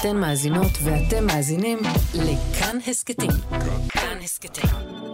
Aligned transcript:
אתן 0.00 0.16
מאזינות 0.16 0.72
ואתם 0.82 1.26
מאזינים 1.26 1.78
לכאן 2.14 2.78
הסכתים. 2.86 3.30
כאן 3.88 4.18
הסכתים, 4.24 4.70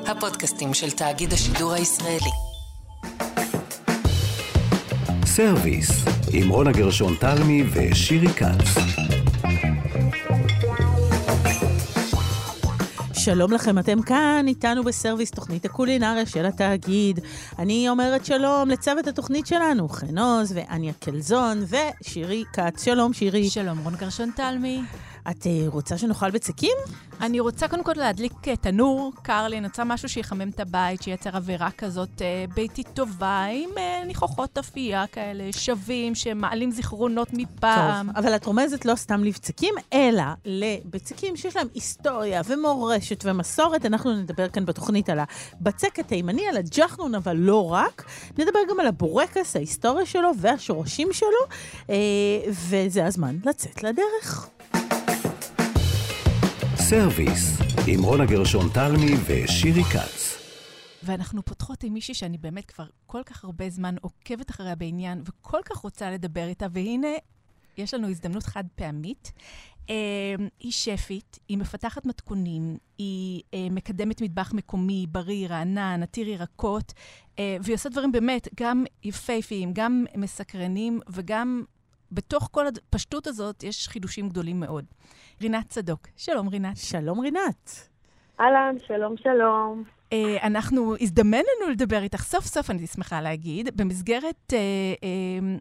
הפודקאסטים 0.07 0.75
של 0.75 0.91
תאגיד 0.91 1.33
השידור 1.33 1.73
הישראלי. 1.73 2.31
סרוויס, 5.25 5.91
עם 6.33 6.49
רונה 6.49 6.73
גרשון 6.73 7.15
תלמי 7.21 7.63
ושירי 7.73 8.29
כץ. 8.29 9.22
שלום 13.25 13.53
לכם, 13.53 13.79
אתם 13.79 14.03
כאן 14.03 14.45
איתנו 14.49 14.85
בסרוויס, 14.85 15.31
תוכנית 15.31 15.65
הקולינריה 15.65 16.27
של 16.27 16.47
התאגיד. 16.47 17.21
אני 17.59 17.89
אומרת 17.89 18.25
שלום 18.25 18.69
לצוות 18.69 19.07
התוכנית 19.07 19.47
שלנו, 19.47 19.89
חן 19.89 20.19
עוז 20.19 20.53
ואניה 20.55 20.93
קלזון 20.93 21.65
ושירי 21.69 22.45
כץ. 22.53 22.85
שלום, 22.85 23.13
שירי. 23.13 23.51
שלום, 23.51 23.79
רון 23.79 23.95
גרשון 23.95 24.31
תלמי. 24.37 24.81
את 25.31 25.43
uh, 25.43 25.49
רוצה 25.67 25.99
שנאכל 25.99 26.31
בצקים? 26.31 26.77
אני 27.21 27.41
רוצה 27.41 27.69
קודם 27.69 27.85
כל 27.85 27.93
להדליק 27.97 28.33
uh, 28.33 28.57
תנור, 28.61 29.13
קר 29.23 29.49
לי, 29.49 29.59
אני 29.59 29.67
רוצה 29.67 29.85
משהו 29.85 30.09
שיחמם 30.09 30.49
את 30.49 30.61
הבית, 30.61 31.03
שייצר 31.03 31.31
אווירה 31.37 31.71
כזאת 31.71 32.09
uh, 32.19 32.55
ביתית 32.55 32.89
טובה, 32.95 33.45
עם 33.45 33.71
ניחוחות 34.07 34.59
אפייה 34.59 35.07
כאלה, 35.07 35.53
שווים, 35.53 36.15
שמעלים 36.15 36.71
זיכרונות 36.71 37.29
מפעם. 37.33 38.07
טוב, 38.07 38.17
אבל 38.17 38.37
את 38.37 38.45
רומזת 38.45 38.85
לא 38.85 38.95
סתם 38.95 39.25
לבצקים, 39.25 39.75
אלא 39.93 40.25
לבצקים 40.45 41.37
שיש 41.37 41.57
להם 41.57 41.69
היסטוריה 41.75 42.43
ומורשת 42.47 43.25
ומסורת. 43.25 43.87
אנחנו 43.87 44.17
נדבר 44.17 44.49
כאן 44.49 44.65
בתוכנית 44.65 45.09
על 45.09 45.19
הבצק 45.19 45.99
התימני, 45.99 46.49
על 46.49 46.57
הג'חנון, 46.57 47.15
אבל 47.15 47.37
לא 47.37 47.73
רק. 47.73 48.05
נדבר 48.39 48.59
גם 48.71 48.81
על 48.81 48.87
הבורקס, 48.87 49.57
ההיסטוריה 49.57 50.07
שלו 50.07 50.31
והשורשים 50.39 51.09
שלו, 51.13 51.97
וזה 52.71 53.07
הזמן 53.07 53.37
לצאת 53.45 53.83
לדרך. 53.83 54.49
סרוויס, 56.95 57.59
עם 57.89 58.03
רונה 58.03 58.27
גרשון 58.27 58.69
תלמי 58.75 59.13
ושירי 59.27 59.85
כץ. 59.85 60.39
ואנחנו 61.03 61.45
פותחות 61.45 61.83
עם 61.85 61.93
מישהי 61.93 62.15
שאני 62.15 62.39
באמת 62.39 62.65
כבר 62.65 62.85
כל 63.07 63.23
כך 63.27 63.45
הרבה 63.45 63.71
זמן 63.71 63.95
עוקבת 64.01 64.51
אחריה 64.51 64.75
בעניין, 64.75 65.23
וכל 65.25 65.59
כך 65.65 65.77
רוצה 65.77 66.11
לדבר 66.11 66.49
איתה, 66.49 66.67
והנה, 66.73 67.09
יש 67.79 67.95
לנו 67.95 68.09
הזדמנות 68.09 68.43
חד 68.43 68.65
פעמית. 68.75 69.33
אה, 69.91 69.95
היא 70.61 70.73
שפית, 70.73 71.39
היא 71.49 71.59
מפתחת 71.59 72.07
מתכונים, 72.07 72.77
היא 72.99 73.43
אה, 73.55 73.67
מקדמת 73.71 74.23
מטבח 74.23 74.53
מקומי, 74.53 75.07
בריא, 75.11 75.49
רענן, 75.49 76.03
עתיר 76.03 76.29
ירקות, 76.29 76.93
אה, 77.39 77.57
והיא 77.63 77.75
עושה 77.75 77.89
דברים 77.89 78.13
באמת 78.13 78.49
גם 78.61 78.85
יפהפיים, 79.05 79.73
גם 79.73 80.05
מסקרנים, 80.17 81.01
וגם 81.11 81.65
בתוך 82.13 82.49
כל 82.53 82.67
הפשטות 82.67 83.27
הזאת 83.27 83.63
יש 83.63 83.89
חידושים 83.89 84.29
גדולים 84.29 84.61
מאוד. 84.61 84.85
רינת 85.43 85.69
צדוק. 85.69 86.07
שלום, 86.17 86.49
רינת. 86.49 86.77
שלום, 86.77 87.21
רינת. 87.21 87.89
אהלן, 88.41 88.77
שלום, 88.87 89.15
שלום. 89.17 89.85
Uh, 90.11 90.15
אנחנו, 90.43 90.95
הזדמן 91.01 91.39
לנו 91.39 91.71
לדבר 91.71 92.03
איתך 92.03 92.23
סוף 92.23 92.47
סוף, 92.47 92.71
אני 92.71 92.87
שמחה 92.87 93.21
להגיד, 93.21 93.77
במסגרת 93.77 94.53
uh, 94.53 94.55
uh, 95.01 95.61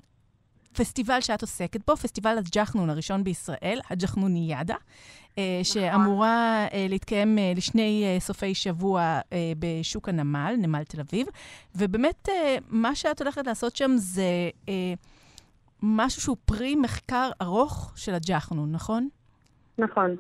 פסטיבל 0.78 1.22
שאת 1.22 1.42
עוסקת 1.42 1.82
בו, 1.88 1.96
פסטיבל 1.96 2.38
הג'חנון 2.38 2.90
הראשון 2.90 3.24
בישראל, 3.24 3.80
הג'חנוניאדה, 3.90 4.76
uh, 4.76 5.38
שאמורה 5.64 6.68
uh, 6.70 6.74
להתקיים 6.90 7.38
uh, 7.38 7.58
לשני 7.58 8.18
uh, 8.18 8.24
סופי 8.24 8.56
שבוע 8.56 9.20
uh, 9.24 9.34
בשוק 9.60 10.10
הנמל, 10.10 10.56
נמל 10.58 10.84
תל 10.84 11.00
אביב, 11.00 11.28
ובאמת 11.76 12.30
uh, 12.30 12.32
מה 12.68 12.96
שאת 12.96 13.22
הולכת 13.22 13.48
לעשות 13.48 13.76
שם 13.76 13.92
זה 13.98 14.50
uh, 14.66 14.70
משהו 15.84 16.22
שהוא 16.22 16.38
פרי 16.46 16.76
מחקר 16.76 17.30
ארוך 17.42 17.94
של 17.96 18.14
הג'חנון, 18.14 18.72
נכון? 18.72 19.10
נכון. 19.78 20.16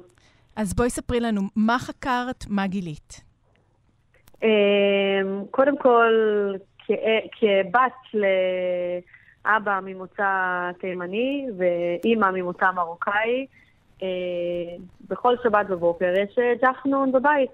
אז 0.55 0.73
בואי 0.73 0.89
ספרי 0.89 1.19
לנו, 1.19 1.41
מה 1.55 1.79
חקרת, 1.79 2.45
מה 2.49 2.67
גילית? 2.67 3.21
אמ, 4.43 4.47
קודם 5.51 5.77
כל, 5.77 6.13
כבת 7.31 8.21
לאבא 9.45 9.79
ממוצא 9.83 10.71
תימני 10.79 11.47
ואימא 11.57 12.31
ממוצא 12.31 12.71
מרוקאי, 12.71 13.45
אה, 14.03 14.07
בכל 15.09 15.35
שבת 15.43 15.65
בבוקר 15.69 16.13
יש 16.23 16.37
אה, 16.39 16.53
ג'חנון 16.61 17.11
בבית. 17.11 17.51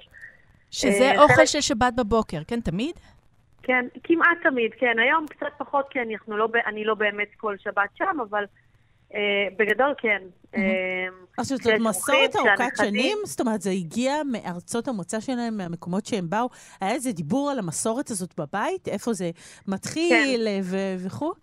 שזה 0.72 1.12
אה, 1.12 1.24
אוכל 1.24 1.46
של 1.46 1.62
שבת 1.62 1.94
בבוקר, 1.98 2.40
כן, 2.48 2.60
תמיד? 2.60 2.96
כן, 3.68 3.86
כמעט 4.04 4.38
תמיד, 4.44 4.72
כן. 4.80 5.00
היום 5.00 5.26
קצת 5.28 5.48
פחות, 5.58 5.86
כי 5.90 6.00
לא, 6.28 6.48
אני 6.66 6.84
לא 6.84 6.94
באמת 6.96 7.28
כל 7.38 7.56
שבת 7.58 7.90
שם, 7.96 8.18
אבל 8.30 8.46
אה, 9.14 9.48
בגדול 9.58 9.94
כן. 9.98 10.22
אה, 10.56 11.08
עכשיו, 11.38 11.58
זאת 11.58 11.74
מסורת 11.80 12.36
ארוכת 12.36 12.78
שנים? 12.78 13.18
זאת 13.26 13.40
אומרת, 13.40 13.62
זה 13.62 13.70
הגיע 13.70 14.14
מארצות 14.32 14.88
המוצא 14.88 15.20
שלהם, 15.20 15.58
מהמקומות 15.58 16.06
שהם 16.06 16.30
באו? 16.30 16.50
היה 16.82 16.92
איזה 16.92 17.12
דיבור 17.12 17.52
על 17.52 17.60
המסורת 17.60 18.10
הזאת 18.10 18.40
בבית? 18.40 18.88
איפה 18.88 19.14
זה 19.14 19.32
מתחיל 19.68 20.48
כן. 20.48 20.96
וכו'? 21.06 21.34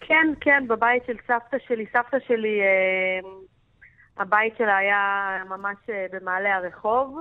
כן, 0.00 0.26
כן, 0.40 0.64
בבית 0.68 1.02
של 1.06 1.16
סבתא 1.26 1.56
שלי. 1.66 1.86
סבתא 1.92 2.16
שלי, 2.26 2.60
אה, 2.60 3.30
הבית 4.16 4.54
שלה 4.58 4.76
היה 4.76 5.28
ממש 5.48 5.76
במעלה 6.12 6.56
הרחוב, 6.56 7.20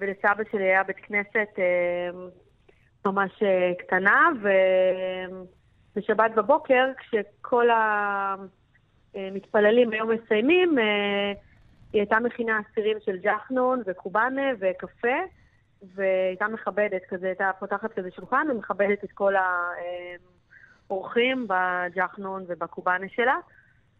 ולסבא 0.00 0.42
שלי 0.50 0.64
היה 0.64 0.82
בית 0.82 0.96
כנסת 0.96 1.48
ממש 3.06 3.42
קטנה, 3.78 4.28
ובשבת 5.94 6.30
בבוקר, 6.36 6.86
כשכל 6.98 7.70
ה... 7.70 8.34
מתפללים 9.16 9.90
היום 9.90 10.10
מסיימים, 10.10 10.78
אה, 10.78 11.32
היא 11.92 12.00
הייתה 12.00 12.20
מכינה 12.20 12.60
אסירים 12.60 12.96
של 13.04 13.16
ג'חנון 13.16 13.82
וקובאנה 13.86 14.42
וקפה, 14.58 15.18
והייתה 15.94 16.48
מכבדת 16.48 17.02
כזה, 17.08 17.26
הייתה 17.26 17.50
פותחת 17.58 17.92
כזה 17.92 18.10
שולחן 18.10 18.46
ומכבדת 18.50 19.04
את 19.04 19.12
כל 19.12 19.34
האורחים 20.88 21.46
בג'חנון 21.48 22.44
ובקובאנה 22.48 23.06
שלה. 23.08 23.36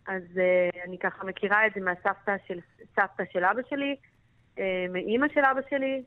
אז 0.07 0.23
uh, 0.35 0.85
אני 0.89 0.99
ככה 0.99 1.25
מכירה 1.25 1.67
את 1.67 1.73
זה 1.75 1.81
מהסבתא 1.81 2.37
של 2.47 2.59
של 3.33 3.45
אבא 3.45 3.61
שלי, 3.71 3.97
מאימא 4.91 5.27
של 5.35 5.41
אבא 5.41 5.61
שלי. 5.71 6.03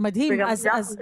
מדהים. 0.00 0.40
אז, 0.46 0.68
אז 0.72 0.96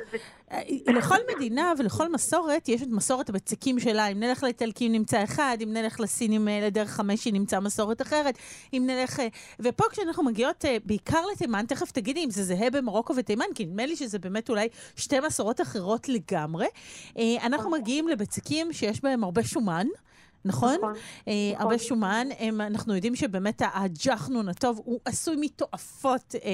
אה, 0.52 0.60
לכל 0.86 1.16
מדינה 1.36 1.72
ולכל 1.78 2.12
מסורת 2.12 2.68
יש 2.68 2.82
את 2.82 2.88
מסורת 2.88 3.28
הבצקים 3.28 3.80
שלה. 3.80 4.06
אם 4.06 4.20
נלך 4.20 4.42
לאיטלקים 4.42 4.92
נמצא 4.92 5.24
אחד, 5.24 5.58
אם 5.62 5.72
נלך 5.72 6.00
לסינים 6.00 6.48
אה, 6.48 6.60
לדרך 6.66 6.90
חמשי 6.90 7.32
נמצא 7.32 7.60
מסורת 7.60 8.02
אחרת. 8.02 8.38
אם 8.72 8.82
נלך... 8.86 9.20
אה, 9.20 9.28
ופה 9.60 9.84
כשאנחנו 9.90 10.24
מגיעות 10.24 10.64
בעיקר 10.84 11.26
לתימן, 11.32 11.64
תכף 11.68 11.90
תגידי 11.90 12.24
אם 12.24 12.30
זה 12.30 12.44
זהה 12.44 12.70
במרוקו 12.70 13.16
ותימן, 13.16 13.44
כי 13.54 13.64
נדמה 13.64 13.86
לי 13.86 13.96
שזה 13.96 14.18
באמת 14.18 14.48
אולי 14.48 14.68
שתי 14.96 15.20
מסורות 15.20 15.60
אחרות 15.60 16.08
לגמרי. 16.08 16.66
אנחנו 17.42 17.70
מגיעים 17.70 18.08
לבצקים 18.08 18.72
שיש 18.72 19.02
בהם 19.02 19.24
הרבה 19.24 19.44
שומן. 19.44 19.86
נכון? 20.46 20.74
נכון. 20.74 20.92
אה, 21.28 21.32
נכון. 21.52 21.62
הרבה 21.62 21.78
שומן. 21.78 22.26
הם, 22.38 22.60
אנחנו 22.60 22.94
יודעים 22.94 23.14
שבאמת 23.14 23.62
הג'חנון 23.74 24.48
הטוב 24.48 24.80
הוא 24.84 25.00
עשוי 25.04 25.36
מתועפות 25.40 26.34
אה, 26.34 26.50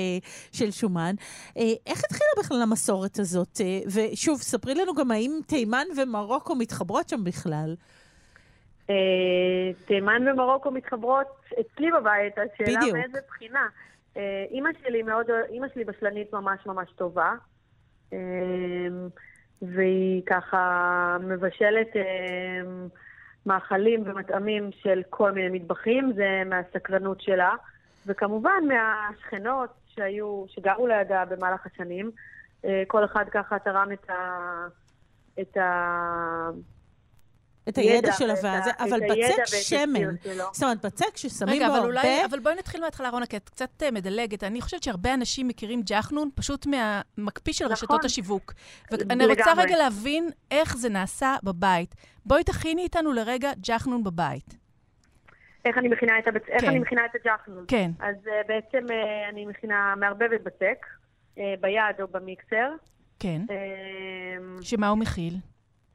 של 0.52 0.70
שומן. 0.70 1.14
אה, 1.56 1.62
איך 1.86 2.00
התחילה 2.04 2.30
בכלל 2.38 2.62
המסורת 2.62 3.18
הזאת? 3.18 3.60
אה, 3.60 3.80
ושוב, 3.86 4.40
ספרי 4.40 4.74
לנו 4.74 4.94
גם 4.94 5.10
האם 5.10 5.40
תימן 5.46 5.86
ומרוקו 5.96 6.54
מתחברות 6.54 7.08
שם 7.08 7.24
בכלל. 7.24 7.74
אה, 8.90 8.94
תימן 9.86 10.28
ומרוקו 10.28 10.70
מתחברות 10.70 11.26
אצלי 11.52 11.90
בבית, 11.90 12.32
השאלה 12.38 12.78
בדיוק. 12.80 12.96
מאיזה 12.96 13.18
בחינה. 13.28 13.66
אה, 14.16 14.44
אימא 14.50 14.70
שלי 14.82 15.02
מאוד, 15.02 15.26
אימא 15.50 15.66
שלי 15.74 15.84
בשלנית 15.84 16.32
ממש 16.32 16.66
ממש 16.66 16.90
טובה. 16.96 17.32
אה, 18.12 18.18
והיא 19.62 20.22
ככה 20.26 21.16
מבשלת 21.20 21.96
אה, 21.96 22.02
מאכלים 23.46 24.02
ומטעמים 24.06 24.70
של 24.72 25.02
כל 25.10 25.32
מיני 25.32 25.58
מטבחים, 25.58 26.12
זה 26.12 26.42
מהסקרנות 26.46 27.20
שלה, 27.20 27.50
וכמובן 28.06 28.62
מהשכנות 28.68 29.70
שהיו, 29.88 30.44
שגרו 30.48 30.86
לידה 30.86 31.24
במהלך 31.24 31.66
השנים. 31.66 32.10
אה, 32.64 32.82
כל 32.86 33.04
אחד 33.04 33.24
ככה 33.30 33.58
תרם 33.58 33.92
את 33.92 34.10
ה... 34.10 34.66
את 35.40 35.56
ה... 35.56 36.50
את 37.68 37.78
הידע 37.78 38.12
של 38.12 38.30
הוועדה, 38.30 38.70
אבל 38.78 39.00
בצק 39.00 39.44
שמן. 39.46 40.16
זאת 40.52 40.62
אומרת, 40.62 40.84
בצק 40.86 41.16
ששמים 41.16 41.62
בו 41.66 41.74
הרבה... 41.74 42.00
רגע, 42.00 42.24
אבל 42.30 42.38
בואי 42.38 42.54
נתחיל 42.54 42.80
מההתחלה, 42.80 43.08
רונה, 43.08 43.26
כי 43.26 43.36
את 43.36 43.48
קצת 43.48 43.82
אה, 43.82 43.90
מדלגת. 43.90 44.44
אני 44.44 44.60
חושבת 44.60 44.82
שהרבה 44.82 45.14
אנשים 45.14 45.48
מכירים 45.48 45.82
ג'חנון 45.84 46.30
פשוט 46.34 46.66
מהמקפיא 46.66 47.52
של 47.52 47.66
רשתות 47.66 47.90
נכון. 47.90 48.04
השיווק. 48.04 48.52
ואני 48.90 49.26
רוצה 49.26 49.52
רגע 49.56 49.76
להבין 49.76 50.30
איך 50.50 50.76
זה 50.76 50.88
נעשה 50.88 51.36
בבית. 51.42 51.94
בואי 52.26 52.44
תכיני 52.44 52.82
איתנו 52.82 53.12
לרגע 53.12 53.50
ג'חנון 53.60 54.04
בבית. 54.04 54.62
איך 55.64 55.78
אני 55.78 55.88
מכינה 55.88 56.18
את, 56.18 56.28
הבצ... 56.28 56.42
איך 56.48 56.60
כן. 56.60 56.68
אני 56.68 56.78
מכינה 56.78 57.02
את 57.06 57.10
הג'חנון? 57.14 57.64
כן. 57.68 57.90
אז 58.00 58.16
uh, 58.24 58.48
בעצם 58.48 58.86
uh, 58.88 59.30
אני 59.32 59.46
מכינה 59.46 59.94
מערבבת 59.96 60.40
בצק, 60.42 60.86
uh, 61.36 61.40
ביד 61.60 62.00
או 62.00 62.08
במיקסר. 62.08 62.70
כן. 63.18 63.42
Uh, 63.48 64.64
שמה 64.64 64.88
הוא 64.88 64.98
מכיל? 64.98 65.34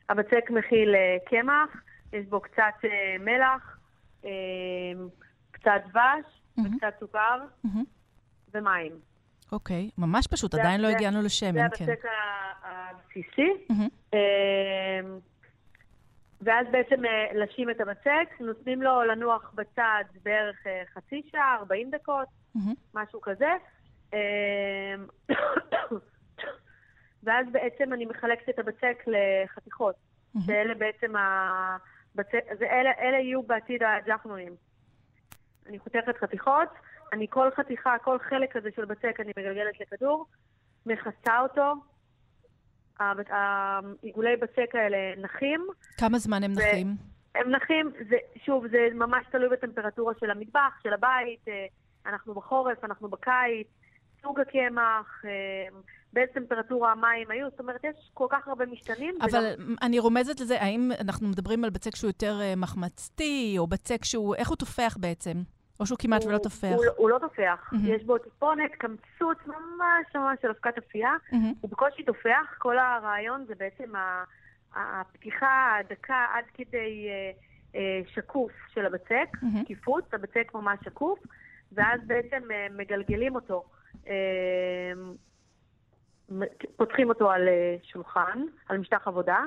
הבצק 0.09 0.49
מכיל 0.49 0.95
uh, 0.95 1.29
קמח, 1.29 1.69
יש 2.13 2.25
בו 2.25 2.41
קצת 2.41 2.73
uh, 2.83 2.87
מלח, 3.19 3.77
uh, 4.21 4.27
קצת 5.51 5.81
דבש. 5.89 6.25
וקצת 6.65 6.93
סוכר. 6.99 7.39
ומים. 8.53 8.91
אוקיי, 9.51 9.89
ממש 9.97 10.27
פשוט, 10.27 10.51
זה- 10.51 10.61
עדיין 10.61 10.81
לא 10.81 10.87
זה- 10.87 10.95
הגענו 10.97 11.19
זה 11.19 11.25
לשמן, 11.25 11.51
כן. 11.53 11.83
הבצק 11.85 12.05
ה- 12.05 12.67
הבסיסי. 12.67 13.51
ואז 16.41 16.67
בעצם 16.71 17.05
אה, 17.05 17.11
לשים 17.33 17.69
את 17.69 17.81
הבצק, 17.81 18.29
נותנים 18.39 18.81
לו 18.81 19.03
לנוח 19.03 19.51
בצד 19.55 20.03
בערך 20.23 20.67
אה, 20.67 20.83
חצי 20.93 21.21
שעה, 21.31 21.55
40 21.59 21.91
דקות. 21.91 22.27
משהו 22.93 23.21
כזה. 23.21 23.49
ואז 27.23 27.45
בעצם 27.51 27.93
אני 27.93 28.05
מחלקת 28.05 28.49
את 28.49 28.59
הבצק 28.59 29.03
לחתיכות, 29.07 29.95
מהמם. 30.33 30.47
שאלה 30.47 30.75
בעצם 30.75 31.13
הבצק, 31.15 32.39
אלה, 32.61 32.91
אלה 32.99 33.17
יהיו 33.17 33.43
בעתיד 33.43 33.81
הג'חנונים. 33.83 34.55
אני 35.69 35.79
חותכת 35.79 36.17
חתיכות, 36.19 36.69
אני 37.13 37.27
כל 37.29 37.49
חתיכה, 37.55 37.95
כל 38.03 38.19
חלק 38.19 38.57
כזה 38.57 38.69
של 38.75 38.85
בצק 38.85 39.19
אני 39.19 39.31
מגלגלת 39.37 39.79
לכדור, 39.79 40.25
מכסה 40.85 41.39
אותו. 41.39 41.73
העיגולי 43.29 44.35
בצק 44.37 44.75
האלה 44.75 44.97
נחים, 45.17 45.67
כמה 45.97 46.17
זמן 46.17 46.43
הם 46.43 46.51
ו- 46.51 46.59
נחים? 46.59 46.87
הם 47.35 47.51
נחים, 47.51 47.91
זה, 48.09 48.15
שוב, 48.45 48.67
זה 48.67 48.87
ממש 48.93 49.25
תלוי 49.31 49.49
בטמפרטורה 49.49 50.13
של 50.19 50.31
המטבח, 50.31 50.79
של 50.83 50.93
הבית, 50.93 51.47
אה, 51.47 51.65
אנחנו 52.05 52.33
בחורף, 52.33 52.83
אנחנו 52.83 53.09
בקיץ, 53.09 53.67
סוג 54.21 54.39
הקמח, 54.39 55.21
באיזה 56.13 56.31
טמפרטורה 56.33 56.91
המים 56.91 57.31
היו, 57.31 57.49
זאת 57.49 57.59
אומרת, 57.59 57.83
יש 57.83 58.11
כל 58.13 58.27
כך 58.29 58.47
הרבה 58.47 58.65
משתנים. 58.65 59.15
אבל 59.21 59.53
גם- 59.59 59.75
אני 59.81 59.99
רומזת 59.99 60.39
לזה, 60.39 60.61
האם 60.61 60.91
אנחנו 61.01 61.27
מדברים 61.27 61.63
על 61.63 61.69
בצק 61.69 61.95
שהוא 61.95 62.09
יותר 62.09 62.39
אה, 62.41 62.53
מחמצתי, 62.57 63.55
או 63.57 63.67
בצק 63.67 64.03
שהוא, 64.05 64.35
איך 64.35 64.49
הוא 64.49 64.57
תופח 64.57 64.97
בעצם? 64.99 65.33
או 65.79 65.85
שהוא 65.85 65.97
כמעט 66.01 66.23
ולא 66.25 66.33
הוא- 66.35 66.43
תופח? 66.43 66.67
הוא, 66.75 66.85
הוא 66.97 67.09
לא 67.09 67.19
תופח, 67.19 67.69
מהמם. 67.71 67.85
יש 67.95 68.03
בו 68.03 68.17
טיפונת, 68.17 68.71
קמצוץ 68.77 69.37
ממש 69.47 70.15
ממש 70.15 70.39
של 70.41 70.47
אבקת 70.47 70.77
אפייה, 70.77 71.11
מהמם. 71.31 71.53
הוא 71.61 71.71
בקושי 71.71 72.03
תופח, 72.03 72.55
כל 72.57 72.77
הרעיון 72.79 73.45
זה 73.47 73.53
בעצם 73.55 73.91
הפתיחה 74.75 75.47
הדקה 75.79 76.25
עד 76.33 76.43
כדי 76.53 77.07
אה, 77.09 77.31
אה, 77.75 78.01
שקוף 78.13 78.51
של 78.73 78.85
הבצק, 78.85 79.29
מהמם. 79.41 79.61
שקיפות, 79.63 80.13
הבצק 80.13 80.51
ממש 80.53 80.79
שקוף, 80.85 81.19
ואז 81.71 81.99
בעצם 82.07 82.51
אה, 82.51 82.67
מגלגלים 82.77 83.35
אותו, 83.35 83.63
פותחים 86.75 87.09
אותו 87.09 87.31
על 87.31 87.47
אה, 87.47 87.75
שולחן, 87.83 88.41
על 88.69 88.77
משטח 88.77 89.07
עבודה, 89.07 89.39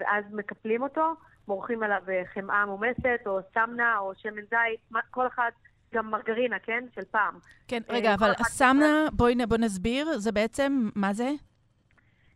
ואז 0.00 0.24
מקפלים 0.32 0.82
אותו, 0.82 1.14
מורחים 1.48 1.82
עליו 1.82 2.02
אה, 2.08 2.22
חמאה 2.34 2.66
מומסת, 2.66 3.20
או 3.26 3.38
סמנה, 3.54 3.98
או 3.98 4.12
שמן 4.14 4.42
זית, 4.42 5.02
כל 5.10 5.26
אחד, 5.26 5.50
גם 5.94 6.10
מרגרינה, 6.10 6.58
כן? 6.58 6.84
של 6.94 7.04
פעם. 7.10 7.34
כן, 7.68 7.82
אה, 7.90 7.94
רגע, 7.94 8.14
אבל 8.14 8.30
הסמנה, 8.40 9.06
בואי 9.12 9.34
בוא 9.48 9.56
נסביר, 9.58 10.18
זה 10.18 10.32
בעצם, 10.32 10.88
מה 10.94 11.12
זה? 11.12 11.30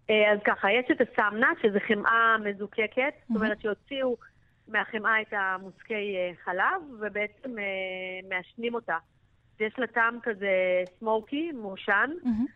אז 0.09 0.39
ככה, 0.45 0.73
יש 0.73 0.87
את 0.91 1.09
הסמנה, 1.09 1.53
שזה 1.63 1.81
חמאה 1.81 2.37
מזוקקת, 2.45 3.15
זאת. 3.29 3.37
אומרת 3.37 3.61
שהוציאו 3.61 4.17
מהחמאה 4.69 5.21
את 5.23 5.33
המוסקי 5.33 6.17
חלב, 6.45 6.83
ובעצם 7.01 7.51
מעשנים 8.29 8.75
אותה. 8.75 8.97
יש 9.61 9.79
לה 9.79 9.87
טעם 9.87 10.19
כזה 10.23 10.83
סמוקי, 10.99 11.53
מעושן, 11.53 12.11
מהמם. 12.23 12.47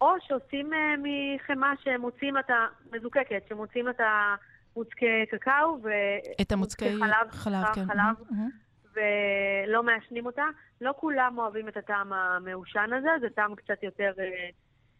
או 0.00 0.10
שעושים 0.20 0.74
אה, 0.74 0.94
מחמאה 0.98 1.72
שמוציאים 1.84 2.38
את 2.38 2.50
המזוקקת, 2.50 3.42
שמוציאים 3.48 3.88
את 3.88 4.00
המוצקי 4.00 5.26
קקאו, 5.30 5.82
ו... 5.82 5.88
את 6.40 6.52
המוצקי 6.52 6.88
חלב, 6.88 7.30
חלב, 7.30 7.64
כן. 7.74 7.86
חלב, 7.86 8.30
מהמם. 8.30 8.50
ולא 8.94 9.82
מעשנים 9.82 10.26
אותה. 10.26 10.44
לא 10.80 10.94
כולם 10.96 11.38
אוהבים 11.38 11.68
את 11.68 11.76
הטעם 11.76 12.12
המעושן 12.12 12.90
הזה, 12.98 13.08
זה 13.20 13.26
טעם 13.34 13.54
קצת 13.54 13.82
יותר 13.82 14.12
אה, 14.18 14.48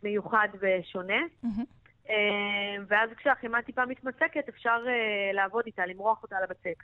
מיוחד 0.03 0.49
ושונה. 0.61 1.23
אה, 2.11 2.85
ואז 2.89 3.11
כשהחמאה 3.17 3.63
טיפה 3.63 3.87
מתמצקת, 3.87 4.49
אפשר 4.49 4.85
אה, 4.87 5.33
לעבוד 5.33 5.63
איתה, 5.67 5.87
למרוח 5.87 6.23
אותה 6.23 6.37
על 6.37 6.45
הבצק. 6.45 6.83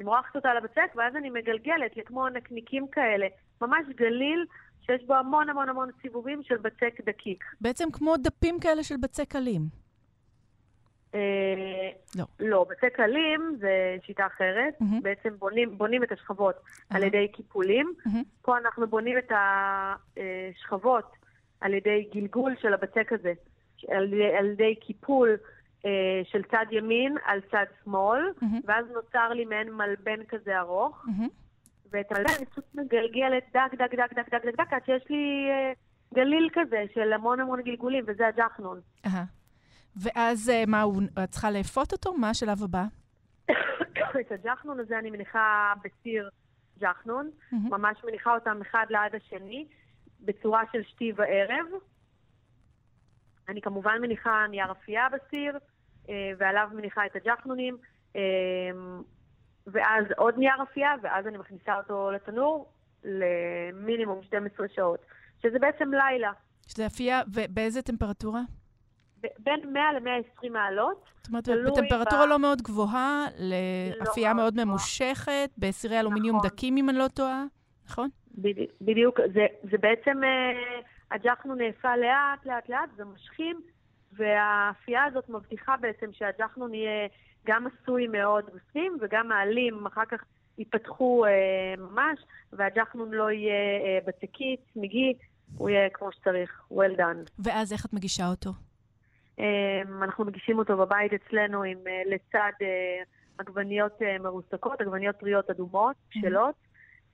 למרוח 0.00 0.26
אותה 0.34 0.50
על 0.50 0.56
הבצק, 0.56 0.92
ואז 0.96 1.16
אני 1.16 1.30
מגלגלת 1.30 1.96
לכמו 1.96 2.28
נקניקים 2.28 2.88
כאלה, 2.88 3.26
ממש 3.62 3.86
גליל 3.96 4.46
שיש 4.86 5.04
בו 5.06 5.14
המון 5.14 5.48
המון 5.48 5.68
המון 5.68 5.90
סיבובים 6.02 6.42
של 6.42 6.56
בצק 6.56 7.00
דקיק. 7.06 7.44
בעצם 7.60 7.90
כמו 7.92 8.16
דפים 8.16 8.60
כאלה 8.60 8.82
של 8.82 8.96
בצק 8.96 9.36
אלים. 9.36 9.62
אה, 11.14 11.90
לא. 12.16 12.24
לא, 12.40 12.66
בצק 12.70 13.00
אלים 13.00 13.56
זה 13.60 13.96
שיטה 14.06 14.26
אחרת. 14.26 14.74
בעצם 15.02 15.36
בונים, 15.38 15.78
בונים 15.78 16.02
את 16.02 16.12
השכבות 16.12 16.54
על. 16.90 17.02
ידי 17.02 17.28
קיפולים. 17.28 17.94
פה 18.42 18.58
אנחנו 18.58 18.86
בונים 18.86 19.18
את 19.18 19.32
השכבות 20.56 21.12
על 21.60 21.74
ידי 21.74 22.08
גלגול 22.14 22.54
של 22.60 22.74
הבצק 22.74 23.12
הזה, 23.12 23.32
על 23.88 24.12
ידי, 24.12 24.36
על 24.38 24.46
ידי 24.46 24.74
קיפול 24.74 25.36
של 26.24 26.42
צד 26.50 26.66
ימין 26.70 27.16
על 27.24 27.40
צד 27.50 27.64
שמאל, 27.84 28.32
מהמם. 28.42 28.60
ואז 28.64 28.86
נוצר 28.94 29.28
לי 29.28 29.44
מעין 29.44 29.72
מלבן 29.72 30.24
כזה 30.28 30.58
ארוך, 30.58 31.04
מהמם. 31.06 31.28
ואת 31.92 32.12
המלבן 32.12 32.32
אני 32.38 32.46
פשוט 32.46 32.64
מגלגלת 32.74 33.44
דק, 33.54 33.74
דק, 33.78 33.94
דק, 33.94 34.12
דק, 34.12 34.28
דק, 34.32 34.44
דק, 34.46 34.54
דק, 34.60 34.72
עד 34.72 34.84
שיש 34.86 35.02
לי 35.10 35.46
אה, 35.50 35.72
גליל 36.14 36.48
כזה 36.52 36.84
של 36.94 37.12
המון 37.12 37.40
המון 37.40 37.62
גלגולים, 37.62 38.04
וזה 38.06 38.26
הג'חנון. 38.26 38.80
אהה. 39.06 39.24
ואז 39.96 40.50
אה, 40.50 40.64
מה, 40.66 40.82
הוא- 40.82 41.02
את 41.24 41.28
צריכה 41.30 41.50
לאפות 41.50 41.92
אותו? 41.92 42.14
מה 42.14 42.30
השלב 42.30 42.62
הבא? 42.64 42.84
את 44.20 44.32
הג'חנון 44.32 44.80
הזה 44.80 44.98
אני 44.98 45.10
מניחה 45.10 45.72
בסיר 45.84 46.28
ג'חנון, 46.80 47.30
מהמם. 47.52 47.70
ממש 47.70 48.04
מניחה 48.04 48.34
אותם 48.34 48.60
אחד 48.62 48.86
ליד 48.90 49.14
השני, 49.14 49.66
בצורה 50.20 50.62
של 50.72 50.82
שתי 50.82 51.12
וערב. 51.16 51.66
אני 53.50 53.60
כמובן 53.60 53.98
מניחה 54.02 54.46
נייר 54.50 54.70
אפייה 54.72 55.06
בסיר, 55.12 55.58
אה, 56.08 56.14
ועליו 56.38 56.68
מניחה 56.74 57.06
את 57.06 57.16
הג'חנונים, 57.16 57.76
אה, 58.16 58.20
ואז 59.66 60.04
עוד 60.16 60.38
נייר 60.38 60.62
אפייה, 60.62 60.90
ואז 61.02 61.26
אני 61.26 61.38
מכניסה 61.38 61.76
אותו 61.76 62.10
לתנור 62.10 62.68
למינימום 63.04 64.22
12 64.22 64.66
שעות, 64.68 65.00
שזה 65.42 65.58
בעצם 65.58 65.90
לילה, 65.94 66.32
שזה 66.66 66.86
אפייה, 66.86 67.20
ובאיזה 67.34 67.82
טמפרטורה? 67.82 68.40
בין 69.38 69.72
100 69.72 69.82
ל-120 69.92 70.48
מעלות. 70.50 71.04
זאת 71.22 71.28
אומרת, 71.28 71.48
בטמפרטורה 71.66 72.26
ב- 72.26 72.28
לא 72.28 72.38
מאוד 72.38 72.62
גבוהה, 72.62 73.26
לאפייה 74.00 74.34
מאוד 74.34 74.42
מאוד 74.42 74.52
גבוהה. 74.54 74.66
ממושכת, 74.66 75.50
בסירי 75.58 76.00
אלומיניום 76.00 76.36
נכון. 76.36 76.48
דקים, 76.50 76.76
אם 76.76 76.90
אני 76.90 76.98
לא 76.98 77.08
טועה, 77.08 77.44
נכון? 77.86 78.08
בדי- 78.38 78.66
בדיוק, 78.80 79.20
זה, 79.34 79.46
זה 79.70 79.78
בעצם, 79.78 80.24
אה, 80.24 80.80
הג'חנון 81.10 81.58
נאפה 81.58 81.96
לאט, 81.96 82.46
לאט, 82.46 82.68
לאט, 82.68 82.90
ומשכים, 82.96 83.60
והאפייה 84.12 85.04
הזאת 85.04 85.28
מבטיחה 85.28 85.76
בעצם 85.76 86.06
שהג'חנון 86.12 86.74
יהיה 86.74 87.08
גם 87.46 87.66
עשוי 87.66 88.06
מאוד 88.06 88.44
בפנים, 88.54 88.96
וגם 89.00 89.32
העלים 89.32 89.86
אחר 89.86 90.04
כך 90.04 90.24
ייפתחו 90.58 91.24
אה, 91.26 91.30
ממש, 91.78 92.18
והג'חנון 92.52 93.10
לא 93.10 93.30
יהיה 93.30 93.80
אה, 93.84 93.98
בצקי, 94.06 94.56
צמיגי, 94.72 95.14
הוא 95.56 95.70
יהיה 95.70 95.90
כמו 95.90 96.12
שצריך, 96.12 96.62
well 96.72 96.98
done. 96.98 97.30
ואז 97.38 97.72
איך 97.72 97.86
את 97.86 97.92
מגישה 97.92 98.26
אותו? 98.26 98.50
אה, 99.40 99.82
אנחנו 100.02 100.24
מגישים 100.24 100.58
אותו 100.58 100.76
בבית 100.76 101.12
אצלנו 101.12 101.62
עם, 101.62 101.78
אה, 101.86 102.02
לצד 102.06 102.52
אה, 102.62 103.02
עגבניות 103.38 104.02
אה, 104.02 104.18
מרוסקות, 104.18 104.80
עגבניות 104.80 105.16
טריות 105.16 105.50
אדומות, 105.50 105.96
בשלות, 106.10 106.54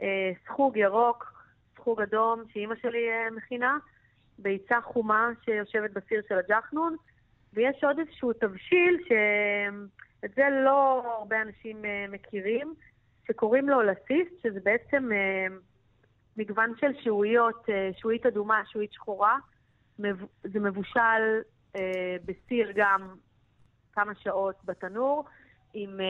אה, 0.02 0.32
סחוג 0.44 0.76
ירוק, 0.76 1.35
סחוג 1.86 2.00
אדום 2.00 2.42
שאימא 2.52 2.74
שלי 2.82 3.08
אה, 3.10 3.30
מכינה, 3.30 3.78
ביצה 4.38 4.80
חומה 4.80 5.30
שיושבת 5.44 5.90
בסיר 5.90 6.22
של 6.28 6.38
הג'חנון, 6.38 6.96
ויש 7.52 7.84
עוד 7.84 7.98
איזשהו 7.98 8.32
תבשיל 8.32 8.98
שאת 9.08 10.30
זה 10.36 10.42
לא 10.64 11.02
הרבה 11.18 11.42
אנשים 11.42 11.84
אה, 11.84 12.06
מכירים, 12.08 12.74
שקוראים 13.26 13.68
לו 13.68 13.82
לסיס, 13.82 14.28
שזה 14.42 14.60
בעצם 14.62 15.12
אה, 15.12 15.56
מגוון 16.36 16.72
של 16.80 16.92
שהועיות, 17.02 17.68
אה, 17.68 17.90
שהועית 17.98 18.26
אדומה, 18.26 18.62
שהועית 18.66 18.92
שחורה. 18.92 19.38
זה 20.44 20.60
מבושל 20.60 21.40
בסיר 22.24 22.72
גם 22.74 23.14
כמה 23.92 24.14
שעות 24.14 24.56
בתנור, 24.64 25.24
עם 25.74 26.00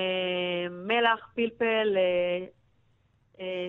מלח, 0.71 1.33
פלפל, 1.35 1.97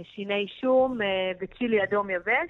שיני 0.04 0.48
שום 0.48 1.02
אה, 1.02 1.32
וצ'ילי 1.40 1.84
אדום 1.84 2.10
יבש, 2.10 2.50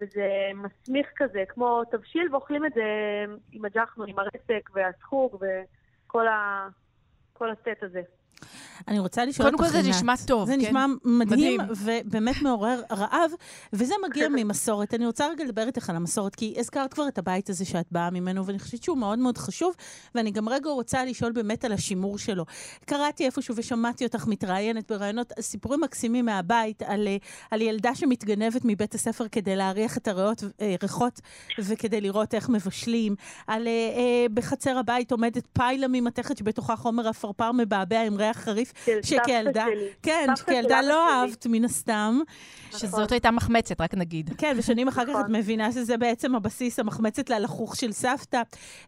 וזה 0.00 0.50
מסמיך 0.54 1.06
כזה, 1.16 1.44
כמו 1.48 1.82
תבשיל, 1.90 2.28
ואוכלים 2.32 2.66
את 2.66 2.72
זה 2.74 2.84
עם 3.52 3.64
הג'חנון, 3.64 4.08
עם 4.08 4.18
הרסק 4.18 4.70
והסחוג 4.74 5.44
וכל 6.06 6.28
ה... 6.28 6.68
כל 7.32 7.50
הסט 7.50 7.82
הזה. 7.82 8.02
אני 8.88 8.98
רוצה 8.98 9.24
לשאול 9.24 9.48
אותך, 9.48 9.58
קודם 9.58 9.72
כל 9.72 9.82
זה 9.82 9.88
נשמע 9.88 10.14
טוב, 10.26 10.48
זה 10.48 10.54
כן? 10.54 10.60
נשמע 10.60 10.86
מדהים, 11.04 11.60
מדהים. 11.60 11.60
ובאמת 12.04 12.42
מעורר 12.42 12.82
רעב, 12.92 13.30
וזה 13.72 13.94
מגיע 14.08 14.28
ממסורת. 14.36 14.94
אני 14.94 15.06
רוצה 15.06 15.28
רגע 15.28 15.44
לדבר 15.44 15.66
איתך 15.66 15.90
על 15.90 15.96
המסורת, 15.96 16.34
כי 16.34 16.54
הזכרת 16.58 16.94
כבר 16.94 17.08
את 17.08 17.18
הבית 17.18 17.50
הזה 17.50 17.64
שאת 17.64 17.86
באה 17.90 18.10
ממנו, 18.10 18.46
ואני 18.46 18.58
חושבת 18.58 18.82
שהוא 18.82 18.98
מאוד 18.98 19.18
מאוד 19.18 19.38
חשוב, 19.38 19.74
ואני 20.14 20.30
גם 20.30 20.48
רגע 20.48 20.70
רוצה 20.70 21.04
לשאול 21.04 21.32
באמת 21.32 21.64
על 21.64 21.72
השימור 21.72 22.18
שלו. 22.18 22.44
קראתי 22.84 23.26
איפשהו 23.26 23.54
ושמעתי 23.56 24.04
אותך 24.04 24.26
מתראיינת 24.26 24.92
בראיונות 24.92 25.32
סיפורים 25.40 25.80
מקסימים 25.80 26.24
מהבית, 26.24 26.82
על, 26.82 27.08
אה, 27.08 27.16
על 27.50 27.60
ילדה 27.60 27.94
שמתגנבת 27.94 28.60
מבית 28.64 28.94
הספר 28.94 29.28
כדי 29.28 29.56
להריח 29.56 29.96
את 29.96 30.08
הריחות, 30.08 31.20
אה, 31.20 31.64
וכדי 31.64 32.00
לראות 32.00 32.34
איך 32.34 32.48
מבשלים, 32.48 33.14
על 33.46 33.66
אה, 33.66 34.26
בחצר 34.34 34.78
הבית 34.78 35.12
עומדת 35.12 35.46
פיילה 35.52 35.86
ממתכת 35.88 36.36
שבתוכה 36.36 36.76
חומר 36.76 37.08
עפרפר 37.08 37.52
מבעבע 37.52 38.00
עם 38.00 38.16
ריח 38.16 38.27
חריף, 38.32 38.72
של 38.86 38.92
סבתא 39.02 39.22
שכילדה. 39.22 39.66
כן, 40.02 40.26
שכילדה 40.36 40.82
לא. 40.82 41.10
אהבת 41.10 41.46
מן 41.46 41.64
הסתם. 41.64 42.20
שזאת 42.76 43.12
הייתה 43.12 43.30
מחמצת, 43.30 43.80
רק 43.80 43.94
נגיד. 43.94 44.30
כן, 44.38 44.54
ושנים 44.58 44.88
אחר 44.88 45.04
כך 45.04 45.08
נכון. 45.08 45.20
את 45.24 45.26
מבינה 45.28 45.72
שזה 45.72 45.96
בעצם 45.96 46.34
הבסיס, 46.34 46.78
המחמצת 46.78 47.30
ללחוך 47.30 47.76
של 47.76 47.92
סבתא. 47.92 48.42